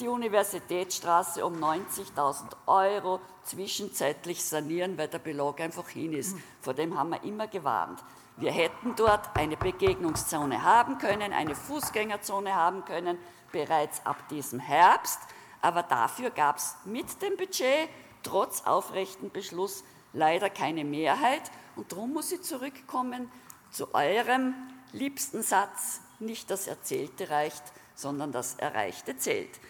[0.00, 6.36] die Universitätsstraße um 90.000 Euro zwischenzeitlich sanieren, weil der Belag einfach hin ist.
[6.60, 8.02] Vor dem haben wir immer gewarnt.
[8.36, 13.16] Wir hätten dort eine Begegnungszone haben können, eine Fußgängerzone haben können,
[13.52, 15.20] bereits ab diesem Herbst.
[15.60, 17.88] Aber dafür gab es mit dem Budget
[18.22, 21.42] trotz aufrechten Beschluss leider keine Mehrheit.
[21.76, 23.30] Und darum muss ich zurückkommen
[23.70, 24.54] zu eurem
[24.92, 27.62] liebsten Satz, nicht das Erzählte reicht,
[27.94, 29.60] sondern das Erreichte zählt.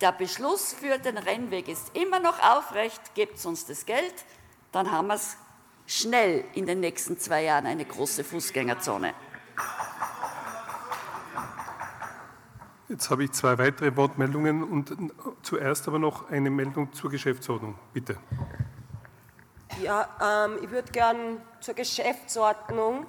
[0.00, 4.14] Der Beschluss für den Rennweg ist immer noch aufrecht, gebt uns das Geld,
[4.70, 5.36] dann haben wir es
[6.00, 9.14] schnell in den nächsten zwei Jahren eine große Fußgängerzone.
[12.88, 14.94] Jetzt habe ich zwei weitere Wortmeldungen und
[15.42, 17.78] zuerst aber noch eine Meldung zur Geschäftsordnung.
[17.94, 18.16] Bitte.
[19.80, 20.08] Ja,
[20.46, 23.06] ähm, ich würde gern zur Geschäftsordnung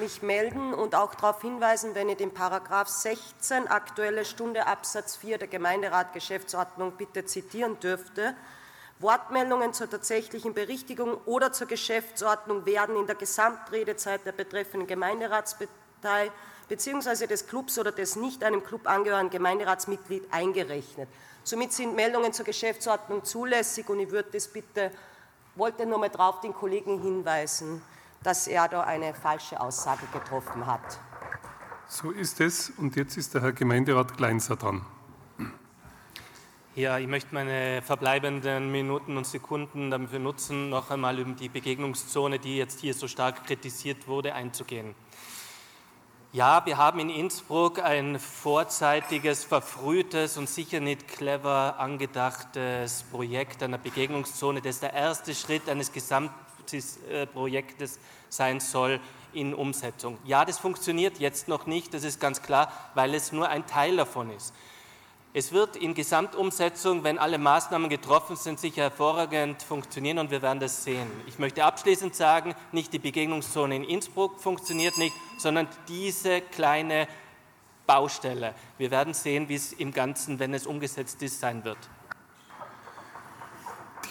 [0.00, 5.38] mich melden und auch darauf hinweisen, wenn ich den Paragraph 16 Aktuelle Stunde Absatz 4
[5.38, 8.34] der Gemeinderat Geschäftsordnung bitte zitieren dürfte.
[9.00, 16.30] Wortmeldungen zur tatsächlichen Berichtigung oder zur Geschäftsordnung werden in der Gesamtredezeit der betreffenden Gemeinderatspartei
[16.68, 17.26] bzw.
[17.26, 21.08] des Clubs oder des nicht einem Club angehörigen Gemeinderatsmitglied eingerechnet.
[21.42, 24.90] Somit sind Meldungen zur Geschäftsordnung zulässig und ich würde das bitte,
[25.56, 27.82] wollte nur mal darauf den Kollegen hinweisen,
[28.22, 30.98] dass er da eine falsche Aussage getroffen hat.
[31.88, 34.86] So ist es und jetzt ist der Herr Gemeinderat Kleinser dran.
[36.76, 42.40] Ja, ich möchte meine verbleibenden Minuten und Sekunden dafür nutzen, noch einmal um die Begegnungszone,
[42.40, 44.96] die jetzt hier so stark kritisiert wurde, einzugehen.
[46.32, 53.78] Ja, wir haben in Innsbruck ein vorzeitiges, verfrühtes und sicher nicht clever angedachtes Projekt einer
[53.78, 58.98] Begegnungszone, das der erste Schritt eines Gesamtprojektes sein soll
[59.32, 60.18] in Umsetzung.
[60.24, 63.96] Ja, das funktioniert jetzt noch nicht, das ist ganz klar, weil es nur ein Teil
[63.96, 64.52] davon ist.
[65.36, 70.60] Es wird in Gesamtumsetzung, wenn alle Maßnahmen getroffen sind, sicher hervorragend funktionieren und wir werden
[70.60, 71.08] das sehen.
[71.26, 77.08] Ich möchte abschließend sagen, nicht die Begegnungszone in Innsbruck funktioniert nicht, sondern diese kleine
[77.84, 78.54] Baustelle.
[78.78, 81.78] Wir werden sehen, wie es im Ganzen, wenn es umgesetzt ist, sein wird.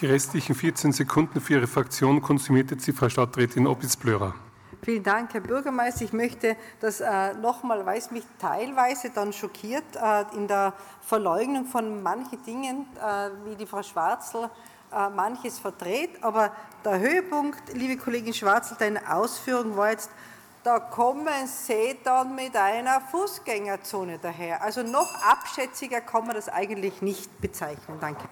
[0.02, 4.34] Die restlichen 14 Sekunden für Ihre Fraktion konsumiert jetzt die Frau Stadträtin Opitz-Blörer.
[4.84, 6.04] Vielen Dank, Herr Bürgermeister.
[6.04, 11.64] Ich möchte das äh, nochmal, weil es mich teilweise dann schockiert, äh, in der Verleugnung
[11.64, 14.50] von manchen Dingen, äh, wie die Frau Schwarzel
[14.92, 16.22] äh, manches verdreht.
[16.22, 16.52] Aber
[16.84, 20.10] der Höhepunkt, liebe Kollegin Schwarzel, deiner Ausführung war jetzt,
[20.64, 24.62] da kommen Sie dann mit einer Fußgängerzone daher.
[24.62, 27.96] Also noch abschätziger kann man das eigentlich nicht bezeichnen.
[28.02, 28.28] Danke.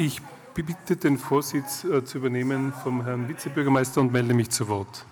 [0.00, 0.22] Ich
[0.54, 5.04] bitte den Vorsitz äh, zu übernehmen vom Herrn Vizebürgermeister und melde mich zu Wort.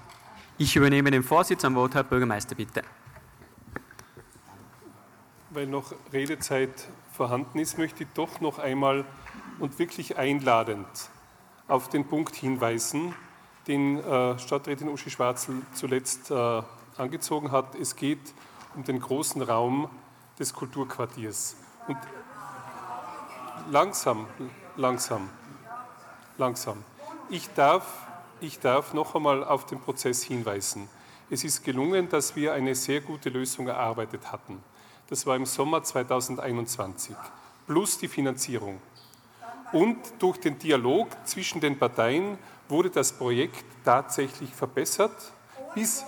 [0.59, 2.83] Ich übernehme den Vorsitz am Wort, Herr Bürgermeister, bitte.
[5.51, 9.05] Weil noch Redezeit vorhanden ist, möchte ich doch noch einmal
[9.59, 10.87] und wirklich einladend
[11.67, 13.13] auf den Punkt hinweisen,
[13.67, 16.63] den äh, Stadträtin Uschi Schwarzel zuletzt äh,
[16.97, 17.75] angezogen hat.
[17.75, 18.35] Es geht
[18.77, 19.91] um den großen Raum
[20.39, 21.57] des Kulturquartiers.
[21.89, 21.99] Und
[23.69, 24.29] langsam,
[24.77, 25.29] langsam,
[26.39, 26.85] langsam.
[27.31, 28.07] Ich darf,
[28.41, 30.89] ich darf noch einmal auf den Prozess hinweisen.
[31.31, 34.63] Es ist gelungen, dass wir eine sehr gute Lösung erarbeitet hatten.
[35.09, 37.17] Das war im Sommer 2021,
[37.67, 38.81] plus die Finanzierung.
[39.73, 45.33] Und durch den Dialog zwischen den Parteien wurde das Projekt tatsächlich verbessert,
[45.75, 46.05] bis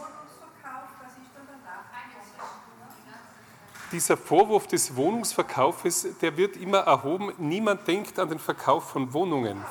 [3.93, 7.33] dieser Vorwurf des Wohnungsverkaufes, der wird immer erhoben.
[7.39, 9.65] Niemand denkt an den Verkauf von Wohnungen.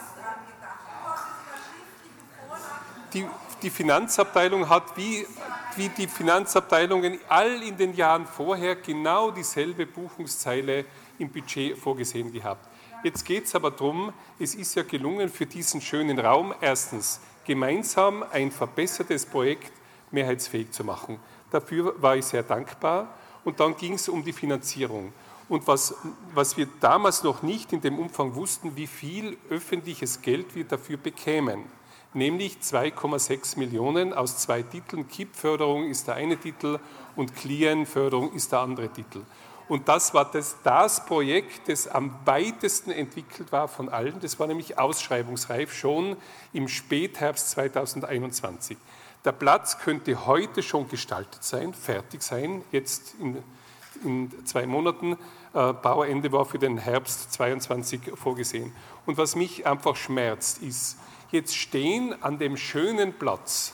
[3.14, 3.26] Die,
[3.62, 5.26] die Finanzabteilung hat wie,
[5.76, 10.86] wie die Finanzabteilungen all in den Jahren vorher genau dieselbe Buchungszeile
[11.20, 12.68] im Budget vorgesehen gehabt.
[13.04, 18.24] Jetzt geht es aber darum, es ist ja gelungen für diesen schönen Raum, erstens gemeinsam
[18.32, 19.72] ein verbessertes Projekt
[20.12, 21.20] mehrheitsfähig zu machen.
[21.52, 23.14] Dafür war ich sehr dankbar
[23.48, 25.14] und dann ging es um die Finanzierung.
[25.48, 25.96] Und was,
[26.34, 30.98] was wir damals noch nicht in dem Umfang wussten, wie viel öffentliches Geld wir dafür
[30.98, 31.64] bekämen,
[32.14, 35.08] nämlich 2,6 Millionen aus zwei Titeln.
[35.08, 36.78] KIP-Förderung ist der eine Titel
[37.16, 39.22] und Client-Förderung ist der andere Titel.
[39.70, 44.20] Und das war das, das Projekt, das am weitesten entwickelt war von allen.
[44.20, 46.18] Das war nämlich ausschreibungsreif schon
[46.52, 48.78] im Spätherbst 2021.
[49.28, 53.44] Der Platz könnte heute schon gestaltet sein, fertig sein, jetzt in,
[54.06, 55.18] in zwei Monaten.
[55.54, 58.74] Äh, Bauende war für den Herbst 22 vorgesehen.
[59.06, 60.98] Und was mich einfach schmerzt, ist,
[61.30, 63.74] jetzt stehen an dem schönen Platz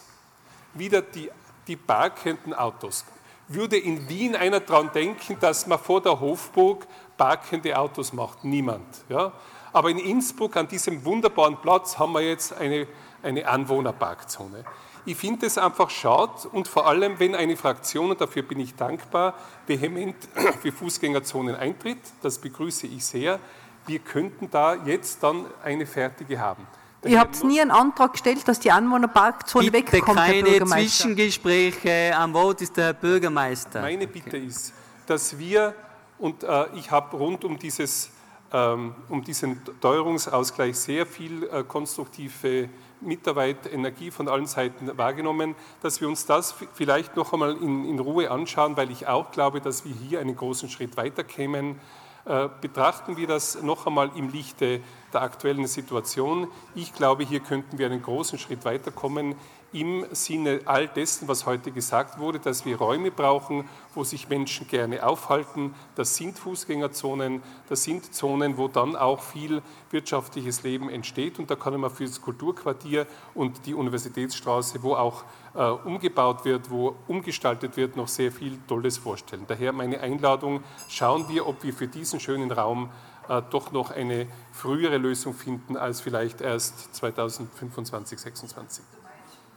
[0.74, 1.30] wieder die,
[1.68, 3.06] die parkenden Autos.
[3.48, 8.44] Würde in Wien einer daran denken, dass man vor der Hofburg parkende Autos macht?
[8.44, 8.88] Niemand.
[9.08, 9.34] Ja?
[9.72, 12.88] Aber in Innsbruck, an diesem wunderbaren Platz, haben wir jetzt eine,
[13.22, 14.66] eine Anwohnerparkzone.
[15.06, 18.76] Ich finde es einfach schade und vor allem, wenn eine Fraktion, und dafür bin ich
[18.76, 19.34] dankbar,
[19.68, 20.16] vehement
[20.62, 23.40] für Fußgängerzonen eintritt, das begrüße ich sehr,
[23.86, 26.66] wir könnten da jetzt dann eine fertige haben.
[27.06, 31.04] Ihr habt nie einen Antrag gestellt, dass die Anwohnerparkzone Bitte wegkommt, keine Herr Bürgermeister.
[31.04, 32.16] Zwischengespräche.
[32.16, 33.82] Am Wort ist der Bürgermeister.
[33.82, 34.74] Meine Bitte ist,
[35.06, 35.76] dass wir,
[36.18, 38.10] und äh, ich habe rund um, dieses,
[38.54, 42.70] ähm, um diesen Teuerungsausgleich sehr viel äh, konstruktive
[43.06, 48.00] Mitarbeit, Energie von allen Seiten wahrgenommen, dass wir uns das vielleicht noch einmal in, in
[48.00, 51.80] Ruhe anschauen, weil ich auch glaube, dass wir hier einen großen Schritt weiterkämen.
[52.26, 54.80] Äh, betrachten wir das noch einmal im Lichte
[55.14, 56.48] der aktuellen Situation.
[56.74, 59.36] Ich glaube, hier könnten wir einen großen Schritt weiterkommen
[59.74, 64.68] im Sinne all dessen, was heute gesagt wurde, dass wir Räume brauchen, wo sich Menschen
[64.68, 65.74] gerne aufhalten.
[65.96, 71.40] Das sind Fußgängerzonen, das sind Zonen, wo dann auch viel wirtschaftliches Leben entsteht.
[71.40, 75.24] Und da kann man für das Kulturquartier und die Universitätsstraße, wo auch
[75.56, 79.46] äh, umgebaut wird, wo umgestaltet wird, noch sehr viel Tolles vorstellen.
[79.48, 82.90] Daher meine Einladung, schauen wir, ob wir für diesen schönen Raum
[83.28, 88.84] äh, doch noch eine frühere Lösung finden als vielleicht erst 2025, 2026.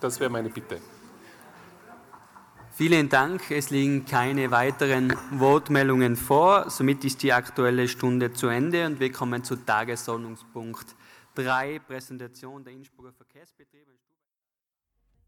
[0.00, 0.80] Das wäre meine Bitte.
[2.72, 3.50] Vielen Dank.
[3.50, 6.68] Es liegen keine weiteren Wortmeldungen vor.
[6.68, 10.94] Somit ist die Aktuelle Stunde zu Ende und wir kommen zu Tagesordnungspunkt
[11.36, 13.92] 3, Präsentation der Innsbrucker Verkehrsbetriebe.